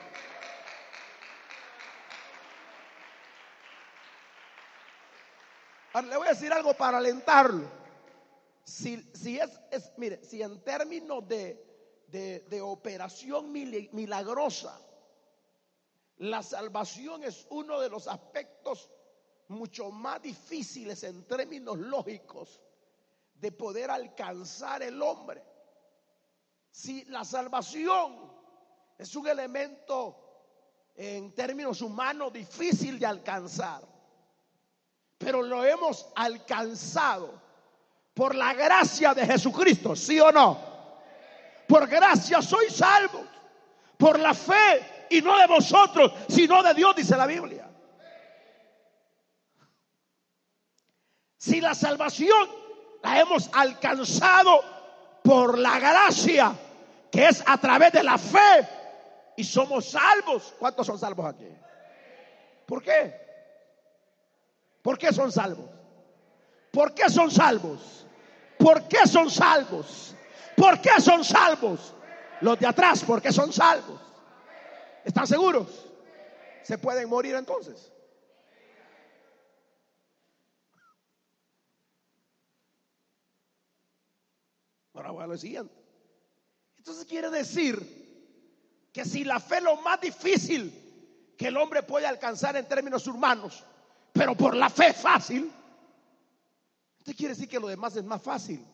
[5.95, 7.69] Le voy a decir algo para alentarlo.
[8.65, 9.51] Si, si es,
[9.97, 11.65] mire, si en términos de,
[12.09, 14.79] de operación milagrosa,
[16.19, 18.91] la salvación es uno de los aspectos
[19.49, 22.61] mucho más difíciles en términos lógicos
[23.35, 25.43] de poder alcanzar el hombre.
[26.71, 28.31] Si la salvación
[28.99, 30.29] es un elemento
[30.97, 33.83] en términos humanos difícil de alcanzar,
[35.19, 37.35] pero lo hemos alcanzado
[38.15, 40.59] por la gracia de Jesucristo, ¿sí o no?
[41.67, 43.25] Por gracia soy salvo,
[43.97, 47.69] por la fe y no de vosotros, sino de Dios, dice la Biblia.
[51.37, 52.49] Si la salvación
[53.03, 54.61] la hemos alcanzado
[55.23, 56.53] por la gracia,
[57.11, 58.69] que es a través de la fe,
[59.37, 60.55] y somos salvos.
[60.59, 61.49] ¿Cuántos son salvos aquí?
[62.67, 63.28] ¿Por qué?
[64.89, 65.69] ¿Por qué son salvos?
[66.73, 68.07] ¿Por qué son salvos?
[68.59, 70.15] ¿Por qué son salvos?
[70.57, 71.95] ¿Por qué son salvos?
[72.41, 74.01] Los de atrás, ¿por qué son salvos?
[75.05, 75.93] ¿Están seguros?
[76.63, 77.93] ¿Se pueden morir entonces?
[84.95, 85.75] Ahora voy a lo siguiente.
[86.79, 92.07] Entonces quiere decir que si la fe es lo más difícil que el hombre puede
[92.07, 93.67] alcanzar en términos humanos,
[94.13, 95.51] pero por la fe fácil,
[96.99, 98.65] entonces quiere decir que lo demás es más fácil.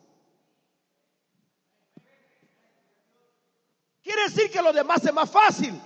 [4.02, 5.80] Quiere decir que lo demás es más fácil.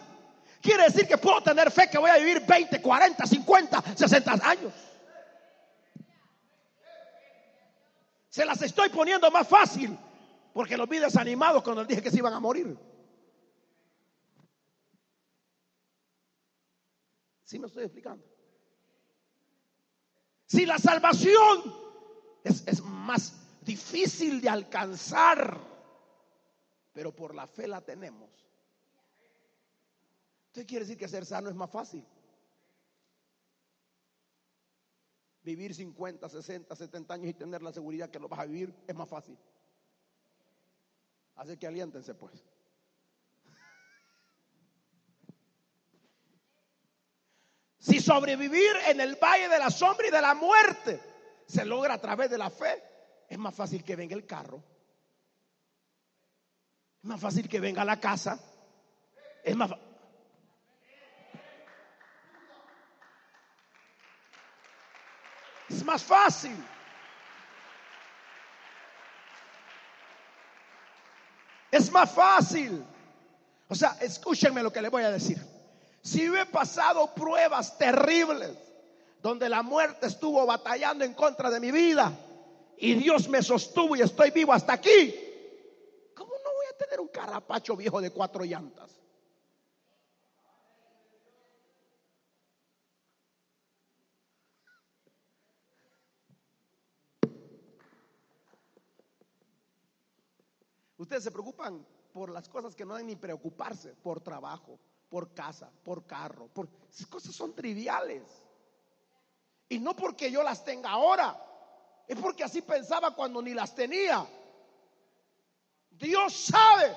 [0.61, 4.73] Quiere decir que puedo tener fe que voy a vivir 20, 40, 50, 60 años.
[8.29, 9.97] Se las estoy poniendo más fácil
[10.53, 12.77] porque los vi desanimados cuando les dije que se iban a morir.
[17.45, 18.25] ¿Sí me estoy explicando?
[20.49, 21.75] Si la salvación
[22.43, 25.61] es, es más difícil de alcanzar,
[26.95, 28.31] pero por la fe la tenemos.
[30.47, 32.03] Entonces quiere decir que ser sano es más fácil.
[35.43, 38.95] Vivir 50, 60, 70 años y tener la seguridad que lo vas a vivir es
[38.95, 39.37] más fácil.
[41.37, 42.43] Así que aliéntense pues.
[47.79, 51.01] Si sobrevivir en el valle de la sombra y de la muerte
[51.47, 52.83] se logra a través de la fe,
[53.29, 54.63] es más fácil que venga el carro.
[56.99, 58.39] Es más fácil que venga la casa.
[59.45, 59.71] Es más
[65.69, 66.57] Es más fácil.
[71.71, 72.85] Es más fácil.
[73.69, 75.39] O sea, escúchenme lo que le voy a decir.
[76.03, 78.57] Si yo he pasado pruebas terribles
[79.23, 82.13] donde la muerte estuvo batallando en contra de mi vida
[82.77, 85.15] y Dios me sostuvo y estoy vivo hasta aquí,
[86.15, 88.99] ¿cómo no voy a tener un carapacho viejo de cuatro llantas?
[100.99, 104.79] Ustedes se preocupan por las cosas que no deben ni preocuparse, por trabajo,
[105.09, 108.23] por casa, por carro, por esas cosas son triviales.
[109.69, 111.37] Y no porque yo las tenga ahora,
[112.07, 114.27] es porque así pensaba cuando ni las tenía.
[115.91, 116.97] Dios sabe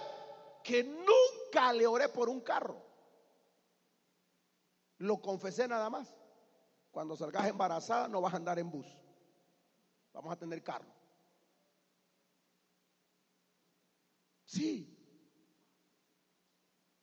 [0.63, 2.81] que nunca le oré por un carro.
[4.97, 6.13] Lo confesé nada más.
[6.91, 8.85] Cuando salgas embarazada no vas a andar en bus.
[10.13, 10.93] Vamos a tener carro.
[14.45, 15.00] Sí.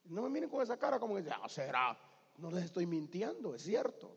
[0.09, 1.97] No me miren con esa cara como que, ah, será,
[2.39, 4.17] no les estoy mintiendo, es cierto.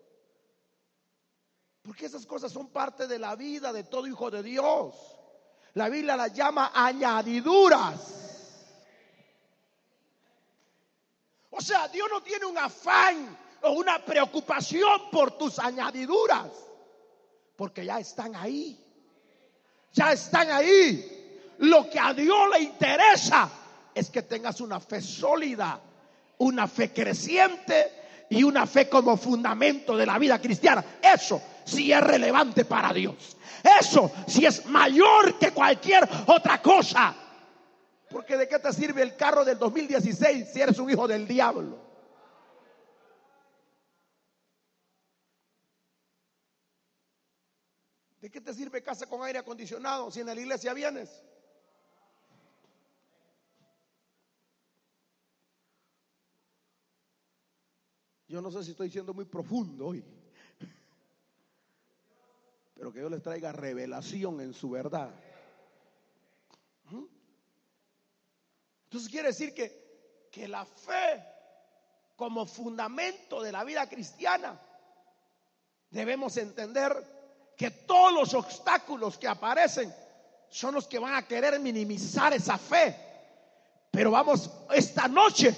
[1.81, 4.95] Porque esas cosas son parte de la vida de todo hijo de Dios.
[5.73, 8.19] La Biblia las llama añadiduras.
[11.49, 16.49] O sea, Dios no tiene un afán o una preocupación por tus añadiduras,
[17.57, 18.79] porque ya están ahí.
[19.91, 21.53] Ya están ahí.
[21.57, 23.60] Lo que a Dios le interesa
[23.93, 25.79] es que tengas una fe sólida,
[26.37, 30.83] una fe creciente y una fe como fundamento de la vida cristiana.
[31.01, 33.37] Eso sí es relevante para Dios.
[33.79, 37.15] Eso sí es mayor que cualquier otra cosa.
[38.09, 41.91] Porque de qué te sirve el carro del 2016 si eres un hijo del diablo.
[48.21, 51.23] ¿De qué te sirve casa con aire acondicionado si en la iglesia vienes?
[58.31, 60.01] Yo no sé si estoy siendo muy profundo hoy,
[62.73, 65.09] pero que Dios les traiga revelación en su verdad.
[66.91, 67.03] ¿Mm?
[68.85, 71.21] Entonces quiere decir que, que la fe
[72.15, 74.57] como fundamento de la vida cristiana,
[75.89, 79.93] debemos entender que todos los obstáculos que aparecen
[80.47, 82.95] son los que van a querer minimizar esa fe.
[83.91, 85.53] Pero vamos, esta noche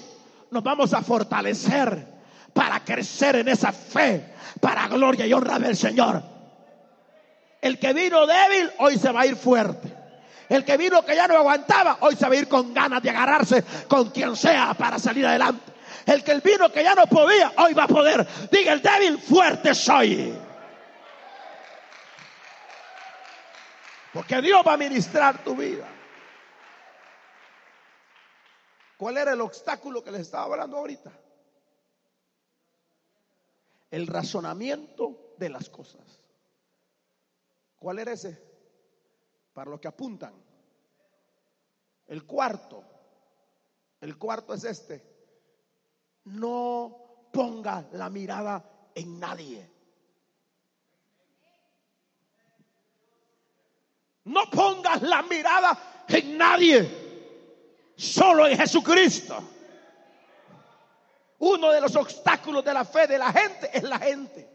[0.50, 2.13] nos vamos a fortalecer
[2.54, 6.22] para crecer en esa fe, para gloria y honra del Señor.
[7.60, 9.92] El que vino débil, hoy se va a ir fuerte.
[10.48, 13.10] El que vino que ya no aguantaba, hoy se va a ir con ganas de
[13.10, 15.72] agarrarse con quien sea para salir adelante.
[16.06, 18.26] El que vino que ya no podía, hoy va a poder.
[18.50, 20.38] Diga el débil, fuerte soy.
[24.12, 25.88] Porque Dios va a ministrar tu vida.
[28.96, 31.10] ¿Cuál era el obstáculo que les estaba hablando ahorita?
[33.94, 36.20] El razonamiento de las cosas.
[37.76, 38.42] ¿Cuál era ese?
[39.52, 40.34] Para los que apuntan.
[42.08, 42.82] El cuarto.
[44.00, 45.00] El cuarto es este.
[46.24, 49.70] No ponga la mirada en nadie.
[54.24, 57.92] No pongas la mirada en nadie.
[57.94, 59.38] Solo en Jesucristo.
[61.46, 64.48] Uno de los obstáculos de la fe de la gente es la gente.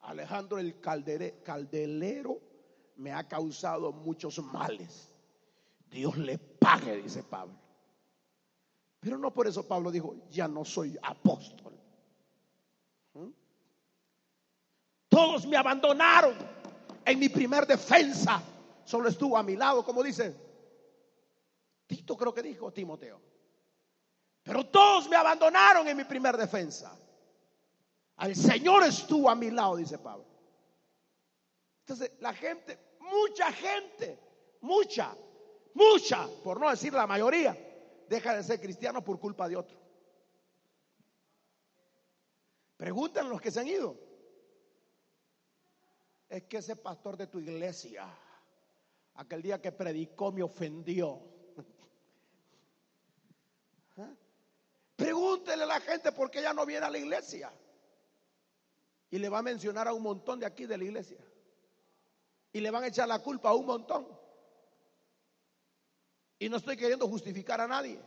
[0.00, 2.40] Alejandro el caldelero
[2.96, 5.14] me ha causado muchos males.
[5.88, 7.54] Dios le pague, dice Pablo.
[8.98, 11.78] Pero no por eso Pablo dijo, ya no soy apóstol.
[13.14, 13.30] ¿Mm?
[15.08, 16.34] Todos me abandonaron
[17.04, 18.42] en mi primer defensa
[18.86, 20.34] solo estuvo a mi lado, como dice
[21.86, 23.20] Tito, creo que dijo Timoteo.
[24.42, 26.96] Pero todos me abandonaron en mi primer defensa.
[28.16, 30.24] Al Señor estuvo a mi lado, dice Pablo.
[31.80, 34.18] Entonces, la gente, mucha gente,
[34.60, 35.16] mucha,
[35.74, 37.56] mucha, por no decir la mayoría,
[38.08, 39.76] deja de ser cristiano por culpa de otro.
[42.76, 43.96] Preguntan los que se han ido.
[46.28, 48.06] Es que ese pastor de tu iglesia,
[49.16, 51.20] aquel día que predicó, me ofendió.
[53.96, 54.12] ¿Ah?
[54.94, 57.52] Pregúntele a la gente por qué ya no viene a la iglesia.
[59.10, 61.18] Y le va a mencionar a un montón de aquí de la iglesia.
[62.52, 64.06] Y le van a echar la culpa a un montón.
[66.38, 67.98] Y no estoy queriendo justificar a nadie.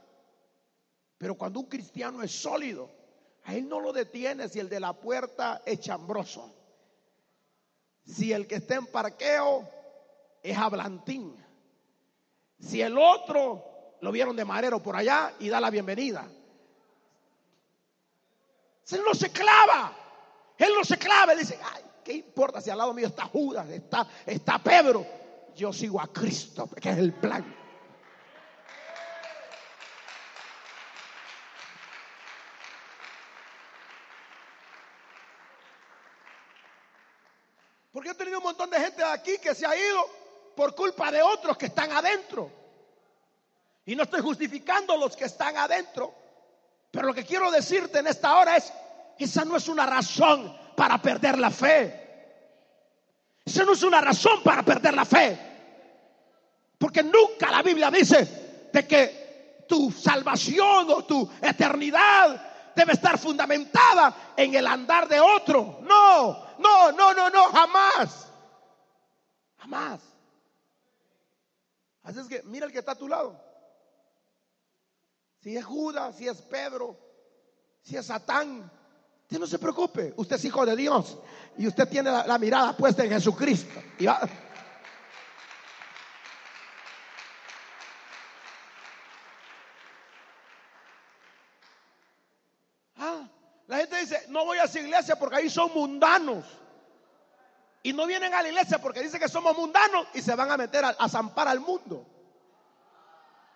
[1.18, 2.89] Pero cuando un cristiano es sólido,
[3.43, 6.53] a él no lo detiene si el de la puerta es chambroso.
[8.05, 9.79] Si el que está en parqueo
[10.44, 11.36] es hablantín.
[12.60, 16.28] Si el otro lo vieron de marero por allá y da la bienvenida.
[18.92, 19.96] Él no se clava.
[20.58, 21.34] Él no se clava.
[21.34, 25.06] Él dice, ay, ¿qué importa si al lado mío está Judas, está, está Pedro?
[25.56, 27.56] Yo sigo a Cristo, que es el plan.
[37.92, 40.29] Porque he tenido un montón de gente de aquí que se ha ido
[40.60, 42.51] por culpa de otros que están adentro.
[43.86, 46.14] Y no estoy justificando los que están adentro.
[46.91, 48.74] Pero lo que quiero decirte en esta hora es,
[49.18, 52.57] esa no es una razón para perder la fe.
[53.45, 55.39] Esa no es una razón para perder la fe.
[56.78, 64.34] Porque nunca la Biblia dice de que tu salvación o tu eternidad debe estar fundamentada
[64.36, 65.80] en el andar de otro.
[65.84, 68.28] No, no, no, no, no, jamás.
[69.57, 70.10] Jamás.
[72.10, 73.39] Así es que mira el que está a tu lado.
[75.41, 76.97] Si es Judas, si es Pedro,
[77.84, 78.72] si es Satán,
[79.22, 80.16] usted no se preocupe.
[80.18, 81.20] Usted es hijo de Dios
[81.55, 83.80] y usted tiene la, mirada puesta en Jesucristo.
[92.95, 93.30] Ah,
[93.68, 96.43] la gente dice, no voy a esa iglesia porque ahí son mundanos.
[97.82, 100.58] Y no vienen a la iglesia porque dicen que somos mundanos y se van a
[100.58, 102.06] meter a, zampar al mundo.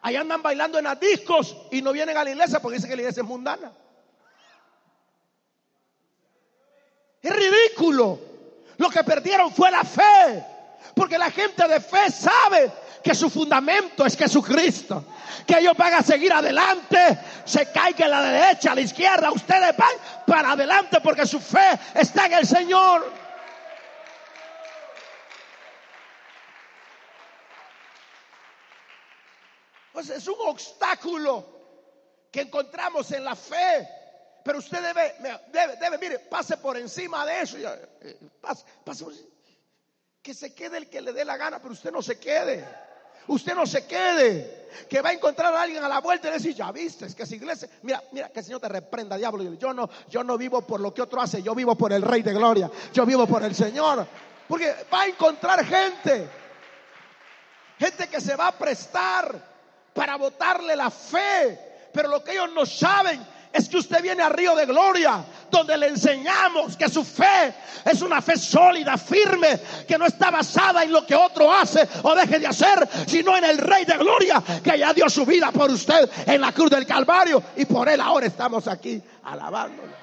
[0.02, 2.96] Ahí andan bailando en las discos y no vienen a la iglesia porque dicen que
[2.96, 3.72] la iglesia es mundana.
[7.22, 8.20] Es ridículo.
[8.78, 10.46] Lo que perdieron fue la fe.
[10.96, 12.72] Porque la gente de fe sabe
[13.04, 15.06] que su fundamento es Jesucristo.
[15.46, 17.20] Que ellos van a seguir adelante.
[17.46, 19.32] Se caiga a la derecha, a la izquierda.
[19.32, 19.96] Ustedes van
[20.26, 23.23] para adelante porque su fe está en el Señor.
[29.94, 31.46] Pues es un obstáculo
[32.32, 33.88] que encontramos en la fe.
[34.44, 35.16] Pero usted debe,
[35.54, 37.58] debe, debe mire, pase por encima de eso.
[37.58, 39.06] Eh, pase, pase
[40.22, 42.66] que se quede el que le dé la gana, pero usted no se quede.
[43.28, 44.68] Usted no se quede.
[44.90, 47.24] Que va a encontrar a alguien a la vuelta y decir, ya viste, es que
[47.24, 49.54] esa iglesia, mira, mira, que el Señor te reprenda, diablo.
[49.54, 52.24] Yo no, yo no vivo por lo que otro hace, yo vivo por el Rey
[52.24, 52.72] de Gloria.
[52.92, 54.08] Yo vivo por el Señor.
[54.48, 56.28] Porque va a encontrar gente.
[57.78, 59.53] Gente que se va a prestar
[59.94, 61.90] para botarle la fe.
[61.94, 63.24] Pero lo que ellos no saben
[63.54, 67.54] es que usted viene a Río de Gloria, donde le enseñamos que su fe
[67.86, 72.16] es una fe sólida, firme, que no está basada en lo que otro hace o
[72.16, 75.70] deje de hacer, sino en el Rey de Gloria, que ya dio su vida por
[75.70, 79.94] usted en la cruz del Calvario y por él ahora estamos aquí alabándolo.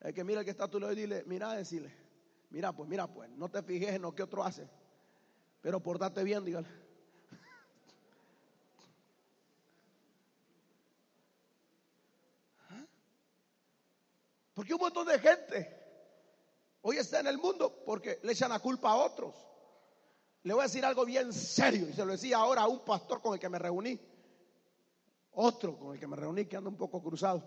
[0.00, 1.92] El que mira el que está lado y dile, mira, decirle,
[2.50, 4.66] mira pues, mira pues, no te fijes en lo que otro hace,
[5.60, 6.85] pero portate bien, dígale.
[14.56, 15.70] Porque un montón de gente
[16.80, 19.34] hoy está en el mundo porque le echan la culpa a otros.
[20.44, 23.20] Le voy a decir algo bien serio y se lo decía ahora a un pastor
[23.20, 24.00] con el que me reuní.
[25.32, 27.42] Otro con el que me reuní que anda un poco cruzado.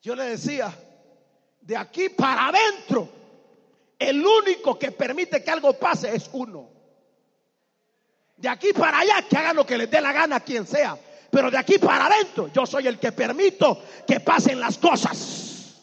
[0.00, 0.72] Yo le decía,
[1.60, 3.08] de aquí para adentro,
[3.98, 6.70] el único que permite que algo pase es uno.
[8.36, 10.96] De aquí para allá, que hagan lo que les dé la gana a quien sea.
[11.30, 15.82] Pero de aquí para adentro, yo soy el que permito que pasen las cosas.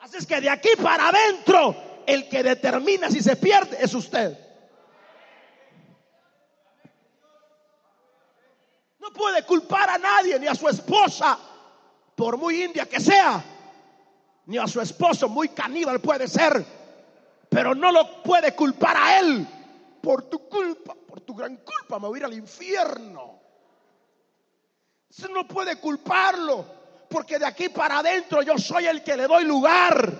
[0.00, 1.74] Así es que de aquí para adentro,
[2.06, 4.38] el que determina si se pierde es usted.
[8.98, 11.38] No puede culpar a nadie, ni a su esposa,
[12.14, 13.42] por muy india que sea,
[14.46, 16.64] ni a su esposo, muy caníbal puede ser,
[17.48, 19.46] pero no lo puede culpar a él
[20.02, 23.43] por tu culpa, por tu gran culpa me voy a ir al infierno.
[25.30, 26.64] No puede culparlo,
[27.08, 30.12] porque de aquí para adentro yo soy el que le doy lugar.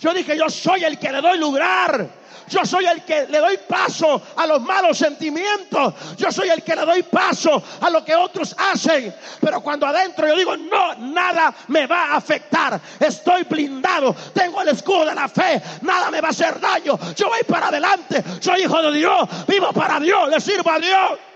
[0.00, 2.08] Yo dije, yo soy el que le doy lugar.
[2.48, 5.94] Yo soy el que le doy paso a los malos sentimientos.
[6.16, 9.14] Yo soy el que le doy paso a lo que otros hacen.
[9.40, 12.80] Pero cuando adentro yo digo, no, nada me va a afectar.
[12.98, 14.12] Estoy blindado.
[14.34, 15.62] Tengo el escudo de la fe.
[15.82, 16.98] Nada me va a hacer daño.
[17.14, 18.24] Yo voy para adelante.
[18.40, 19.28] Soy hijo de Dios.
[19.46, 20.28] Vivo para Dios.
[20.28, 21.29] Le sirvo a Dios.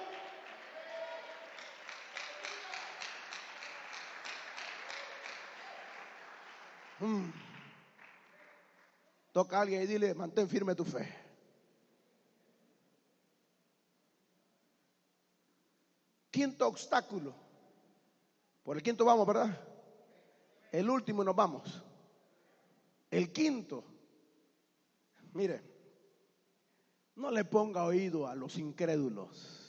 [7.05, 7.31] Mm.
[9.33, 11.05] Toca a alguien y dile, mantén firme tu fe.
[16.31, 17.35] Quinto obstáculo.
[18.63, 19.61] Por el quinto vamos, ¿verdad?
[20.73, 21.83] El último nos vamos.
[23.11, 23.85] El quinto.
[25.35, 25.61] Mire,
[27.17, 29.64] no le ponga oído a los incrédulos.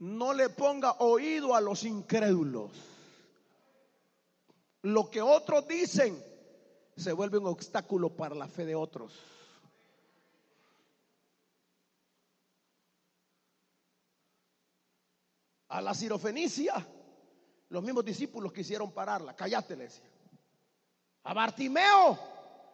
[0.00, 2.70] No le ponga oído a los incrédulos.
[4.82, 6.22] Lo que otros dicen
[6.96, 9.12] se vuelve un obstáculo para la fe de otros.
[15.68, 16.74] A la cirofenicia,
[17.68, 19.36] los mismos discípulos quisieron pararla.
[19.36, 20.08] Cállate, le decían.
[21.24, 22.18] A Bartimeo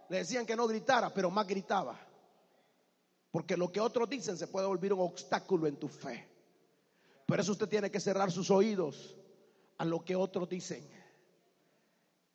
[0.08, 1.98] le decían que no gritara, pero más gritaba.
[3.32, 6.35] Porque lo que otros dicen se puede volver un obstáculo en tu fe.
[7.26, 9.16] Por eso usted tiene que cerrar sus oídos
[9.78, 10.88] a lo que otros dicen.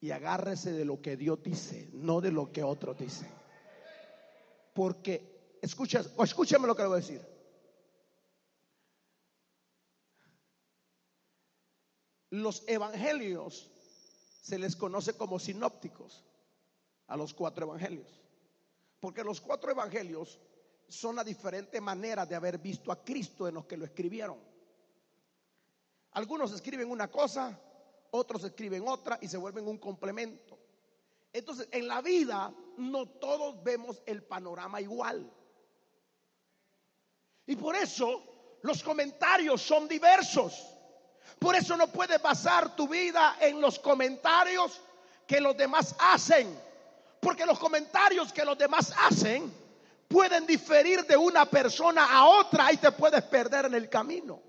[0.02, 3.30] Y agárrese de lo que Dios dice, no de lo que otros dicen.
[4.74, 7.22] Porque, escucha, o escúcheme lo que le voy a decir.
[12.32, 13.70] Los evangelios
[14.42, 16.26] se les conoce como sinópticos
[17.08, 18.08] a los cuatro evangelios.
[19.00, 20.40] Porque los cuatro evangelios
[20.88, 24.51] son la diferente manera de haber visto a Cristo en los que lo escribieron.
[26.14, 27.58] Algunos escriben una cosa,
[28.12, 30.58] otros escriben otra y se vuelven un complemento.
[31.34, 35.32] Entonces, en la vida no todos vemos el panorama igual.
[37.46, 40.68] Y por eso los comentarios son diversos.
[41.40, 44.82] Por eso no puedes basar tu vida en los comentarios
[45.26, 46.60] que los demás hacen.
[47.22, 49.52] Porque los comentarios que los demás hacen
[50.08, 54.42] pueden diferir de una persona a otra y te puedes perder en el camino.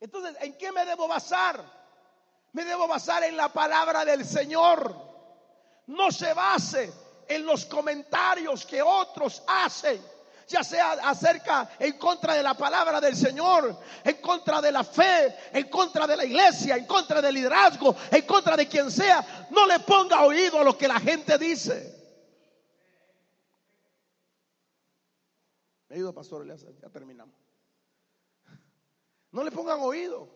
[0.00, 1.62] Entonces, ¿en qué me debo basar?
[2.52, 4.94] Me debo basar en la palabra del Señor.
[5.86, 6.92] No se base
[7.28, 10.02] en los comentarios que otros hacen
[10.48, 15.34] ya sea acerca en contra de la palabra del Señor, en contra de la fe,
[15.52, 19.66] en contra de la iglesia, en contra del liderazgo, en contra de quien sea, no
[19.66, 21.94] le ponga oído a lo que la gente dice.
[25.88, 27.45] Me ayuda, pastor, ya terminamos.
[29.36, 30.26] No le pongan oído.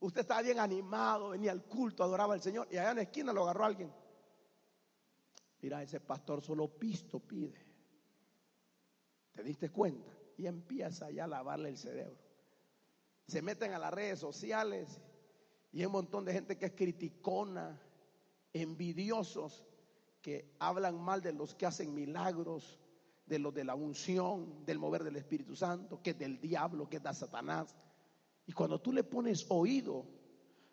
[0.00, 3.34] Usted estaba bien animado, venía al culto, adoraba al Señor y allá en la esquina
[3.34, 3.92] lo agarró alguien.
[5.60, 7.66] Mira, ese pastor solo pisto pide.
[9.32, 10.10] ¿Te diste cuenta?
[10.38, 12.16] Y empieza ya a lavarle el cerebro.
[13.26, 14.98] Se meten a las redes sociales
[15.70, 17.78] y hay un montón de gente que es criticona,
[18.54, 19.66] envidiosos,
[20.22, 22.80] que hablan mal de los que hacen milagros,
[23.32, 26.98] de los de la unción, del mover del Espíritu Santo, que es del diablo, que
[26.98, 27.74] es de Satanás.
[28.46, 30.04] Y cuando tú le pones oído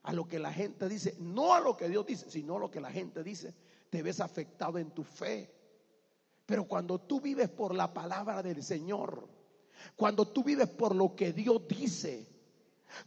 [0.03, 2.69] a lo que la gente dice, no a lo que Dios dice, sino a lo
[2.69, 3.55] que la gente dice,
[3.89, 5.55] te ves afectado en tu fe.
[6.45, 9.25] Pero cuando tú vives por la palabra del Señor,
[9.95, 12.27] cuando tú vives por lo que Dios dice,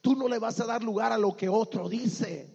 [0.01, 2.49] tú no le vas a dar lugar a lo que otro dice.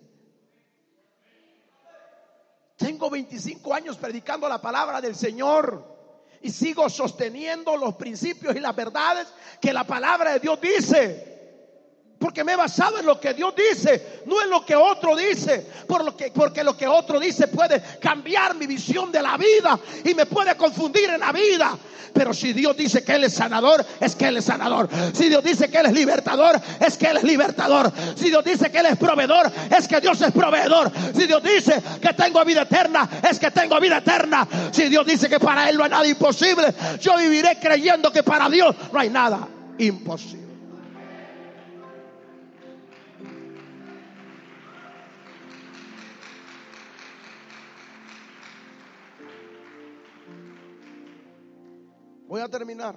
[2.75, 5.96] Tengo 25 años predicando la palabra del Señor
[6.41, 9.27] y sigo sosteniendo los principios y las verdades
[9.61, 11.36] que la palabra de Dios dice.
[12.19, 15.67] Porque me he basado en lo que Dios dice, no en lo que otro dice.
[15.87, 19.79] Por lo que, porque lo que otro dice puede cambiar mi visión de la vida
[20.03, 21.77] y me puede confundir en la vida.
[22.13, 24.89] Pero si Dios dice que Él es sanador, es que Él es sanador.
[25.13, 27.91] Si Dios dice que Él es libertador, es que Él es libertador.
[28.15, 30.91] Si Dios dice que Él es proveedor, es que Dios es proveedor.
[31.15, 34.47] Si Dios dice que tengo vida eterna, es que tengo vida eterna.
[34.71, 38.49] Si Dios dice que para Él no hay nada imposible, yo viviré creyendo que para
[38.49, 39.47] Dios no hay nada
[39.77, 40.46] imposible.
[52.27, 52.95] Voy a terminar.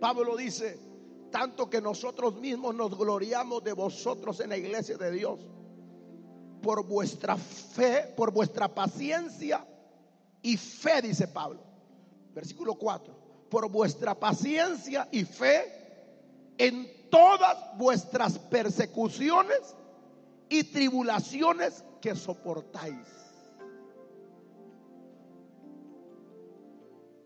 [0.00, 0.78] Pablo dice,
[1.30, 5.40] tanto que nosotros mismos nos gloriamos de vosotros en la iglesia de Dios,
[6.62, 9.66] por vuestra fe, por vuestra paciencia
[10.42, 11.60] y fe, dice Pablo.
[12.34, 13.14] Versículo 4.
[13.50, 15.84] Por vuestra paciencia y fe
[16.58, 19.74] en todas vuestras persecuciones
[20.48, 23.23] y tribulaciones que soportáis.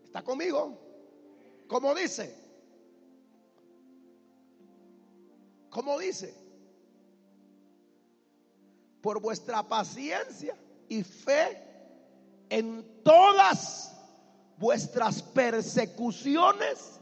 [0.09, 0.77] ¿Está conmigo?
[1.67, 2.35] ¿Cómo dice?
[5.69, 6.49] ¿Cómo dice?
[9.01, 10.55] por vuestra paciencia
[10.87, 11.63] y fe
[12.49, 13.95] en todas
[14.57, 16.99] vuestras persecuciones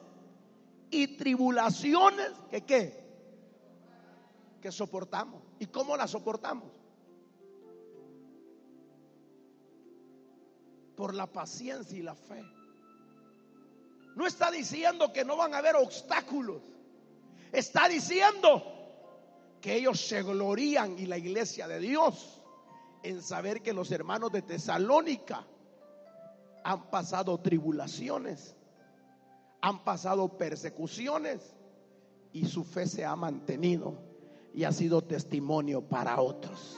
[0.91, 3.07] y tribulaciones que qué?
[4.61, 5.41] Que soportamos.
[5.59, 6.71] ¿Y cómo las soportamos?
[10.95, 12.43] Por la paciencia y la fe.
[14.17, 16.63] No está diciendo que no van a haber obstáculos.
[17.51, 18.63] Está diciendo
[19.61, 22.41] que ellos se glorían y la iglesia de Dios
[23.03, 25.45] en saber que los hermanos de Tesalónica
[26.63, 28.55] han pasado tribulaciones,
[29.61, 31.55] han pasado persecuciones
[32.33, 33.99] y su fe se ha mantenido
[34.51, 36.75] y ha sido testimonio para otros.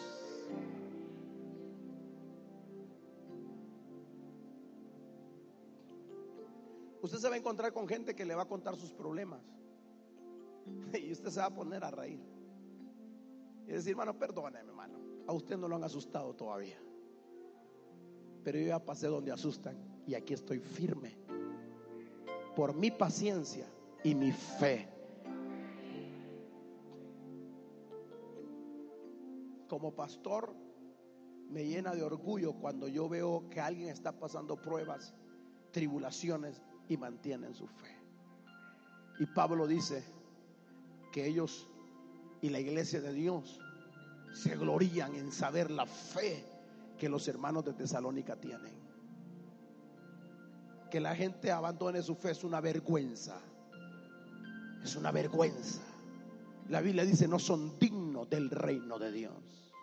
[7.02, 9.41] Usted se va a encontrar con gente que le va a contar sus problemas
[10.93, 12.22] y usted se va a poner a reír.
[13.68, 15.00] Y decir, hermano, perdóneme, hermano.
[15.28, 16.82] A usted no lo han asustado todavía.
[18.43, 19.78] Pero yo ya pasé donde asustan
[20.08, 21.18] y aquí estoy firme.
[22.56, 23.68] Por mi paciencia
[24.04, 24.88] y mi fe.
[29.68, 30.56] Como pastor,
[31.47, 35.14] me llena de orgullo cuando yo veo que alguien está pasando pruebas,
[35.72, 37.96] tribulaciones y mantienen su fe.
[39.20, 40.04] Y Pablo dice
[41.14, 41.68] que ellos
[42.42, 43.60] y la iglesia de Dios
[44.34, 46.46] se glorían en saber la fe
[46.98, 48.74] que los hermanos de Tesalónica tienen.
[50.90, 53.40] Que la gente abandone su fe es una vergüenza.
[54.84, 55.82] Es una vergüenza.
[56.70, 59.74] La Biblia dice, no son dignos del reino de Dios.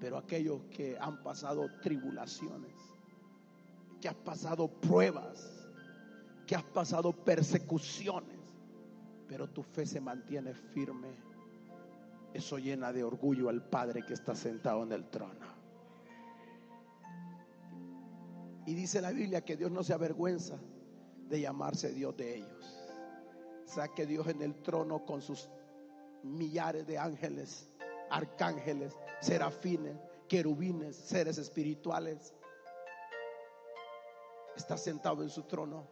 [0.00, 2.74] Pero aquellos que han pasado tribulaciones,
[4.00, 5.68] que has pasado pruebas,
[6.46, 8.38] que has pasado persecuciones,
[9.28, 11.08] pero tu fe se mantiene firme.
[12.32, 15.46] Eso llena de orgullo al Padre que está sentado en el trono.
[18.66, 20.58] Y dice la Biblia que Dios no se avergüenza
[21.28, 22.82] de llamarse Dios de ellos.
[23.64, 25.48] O sea que Dios en el trono con sus
[26.22, 27.68] millares de ángeles,
[28.10, 29.96] arcángeles, serafines,
[30.28, 32.34] querubines, seres espirituales,
[34.56, 35.86] está sentado en su trono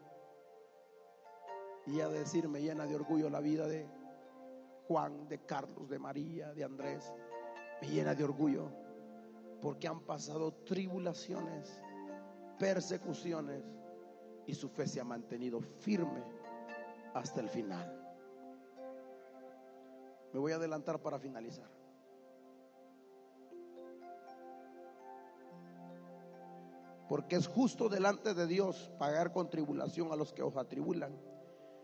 [1.87, 3.87] y a decir, me llena de orgullo la vida de
[4.89, 7.13] Juan, de Carlos, de María, de Andrés.
[7.83, 8.71] Me llena de orgullo
[9.61, 11.81] porque han pasado tribulaciones,
[12.59, 13.65] persecuciones
[14.47, 16.23] y su fe se ha mantenido firme
[17.13, 18.01] hasta el final.
[20.33, 21.74] Me voy a adelantar para finalizar.
[27.09, 31.15] Porque es justo delante de Dios pagar con tribulación a los que os atribulan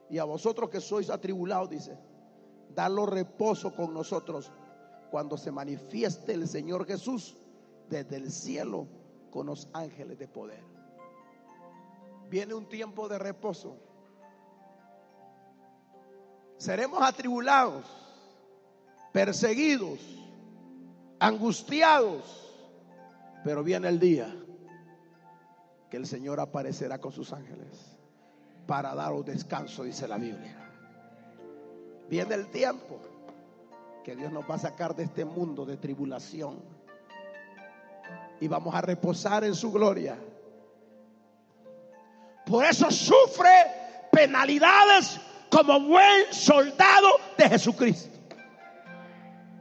[0.09, 1.97] y a vosotros que sois atribulados, dice,
[2.75, 4.51] dalo reposo con nosotros
[5.11, 7.37] cuando se manifieste el Señor Jesús
[7.89, 8.87] desde el cielo
[9.31, 10.63] con los ángeles de poder.
[12.29, 13.77] Viene un tiempo de reposo.
[16.57, 17.85] Seremos atribulados,
[19.13, 19.99] perseguidos,
[21.19, 22.57] angustiados,
[23.45, 24.35] pero viene el día
[25.91, 27.99] que el Señor aparecerá con sus ángeles
[28.67, 30.57] para daros descanso, dice la Biblia.
[32.09, 33.01] Viene el tiempo
[34.05, 36.63] que Dios nos va a sacar de este mundo de tribulación
[38.41, 40.17] y vamos a reposar en su gloria.
[42.47, 43.51] Por eso sufre
[44.13, 45.21] penalidades
[45.51, 48.19] como buen soldado de Jesucristo.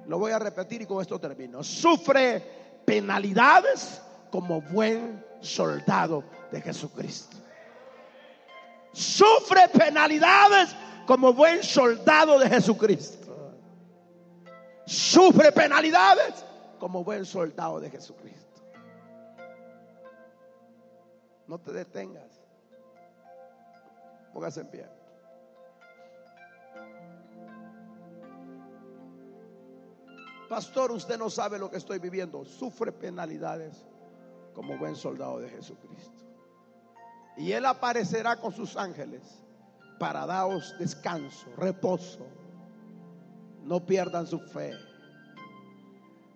[0.06, 1.64] Lo voy a repetir y con esto termino.
[1.64, 2.42] Sufre
[2.86, 4.02] penalidades
[4.32, 7.40] como buen soldado de Jesucristo
[8.94, 10.76] sufre penalidades
[11.06, 13.18] como buen soldado de Jesucristo.
[14.86, 16.46] Sufre penalidades
[16.80, 18.62] como buen soldado de Jesucristo.
[21.48, 22.42] No te detengas.
[24.34, 24.86] Póngase en pie.
[30.48, 32.44] Pastor, usted no sabe lo que estoy viviendo.
[32.44, 33.86] Sufre penalidades
[34.60, 36.26] como buen soldado de Jesucristo.
[37.38, 39.22] Y Él aparecerá con sus ángeles
[39.98, 42.28] para daros descanso, reposo.
[43.64, 44.74] No pierdan su fe.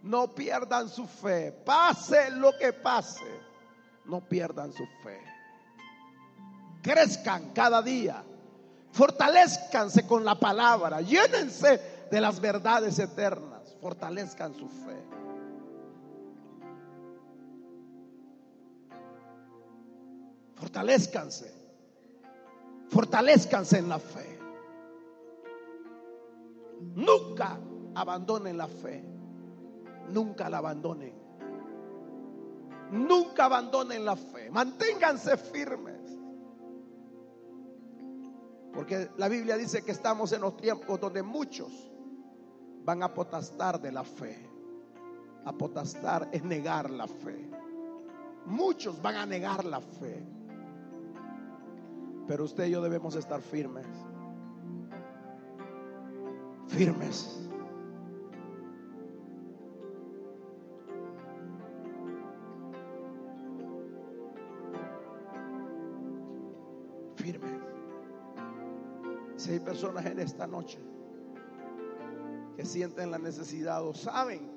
[0.03, 1.51] No pierdan su fe.
[1.51, 3.26] Pase lo que pase.
[4.05, 5.19] No pierdan su fe.
[6.82, 8.24] Crezcan cada día.
[8.93, 11.01] Fortalezcanse con la palabra.
[11.01, 13.76] Llénense de las verdades eternas.
[13.82, 15.22] Fortalezcan su fe.
[20.64, 21.53] Fortalezcanse.
[22.88, 24.39] Fortalezcanse en la fe.
[26.95, 27.59] Nunca
[27.95, 29.03] abandonen la fe.
[30.07, 31.14] Nunca la abandonen.
[32.91, 34.49] Nunca abandonen la fe.
[34.51, 36.18] Manténganse firmes.
[38.74, 41.91] Porque la Biblia dice que estamos en los tiempos donde muchos
[42.86, 44.49] van a apotastar de la fe.
[45.43, 47.49] Apotastar es negar la fe.
[48.45, 50.26] Muchos van a negar la fe.
[52.28, 53.86] Pero usted y yo debemos estar firmes.
[56.67, 57.39] Firmes.
[67.15, 67.51] Firmes.
[69.36, 70.80] Si hay personas en esta noche
[72.55, 74.49] que sienten la necesidad o saben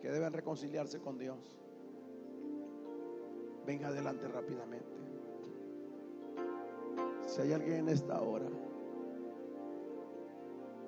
[0.00, 1.38] que deben reconciliarse con Dios,
[3.66, 5.05] venga adelante rápidamente.
[7.36, 8.46] Si hay alguien en esta hora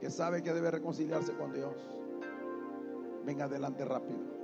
[0.00, 1.74] que sabe que debe reconciliarse con Dios,
[3.26, 4.37] venga adelante rápido.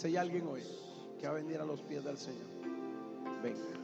[0.00, 0.62] Si hay alguien hoy
[1.20, 2.46] que va a venir a los pies del Señor,
[3.42, 3.79] venga.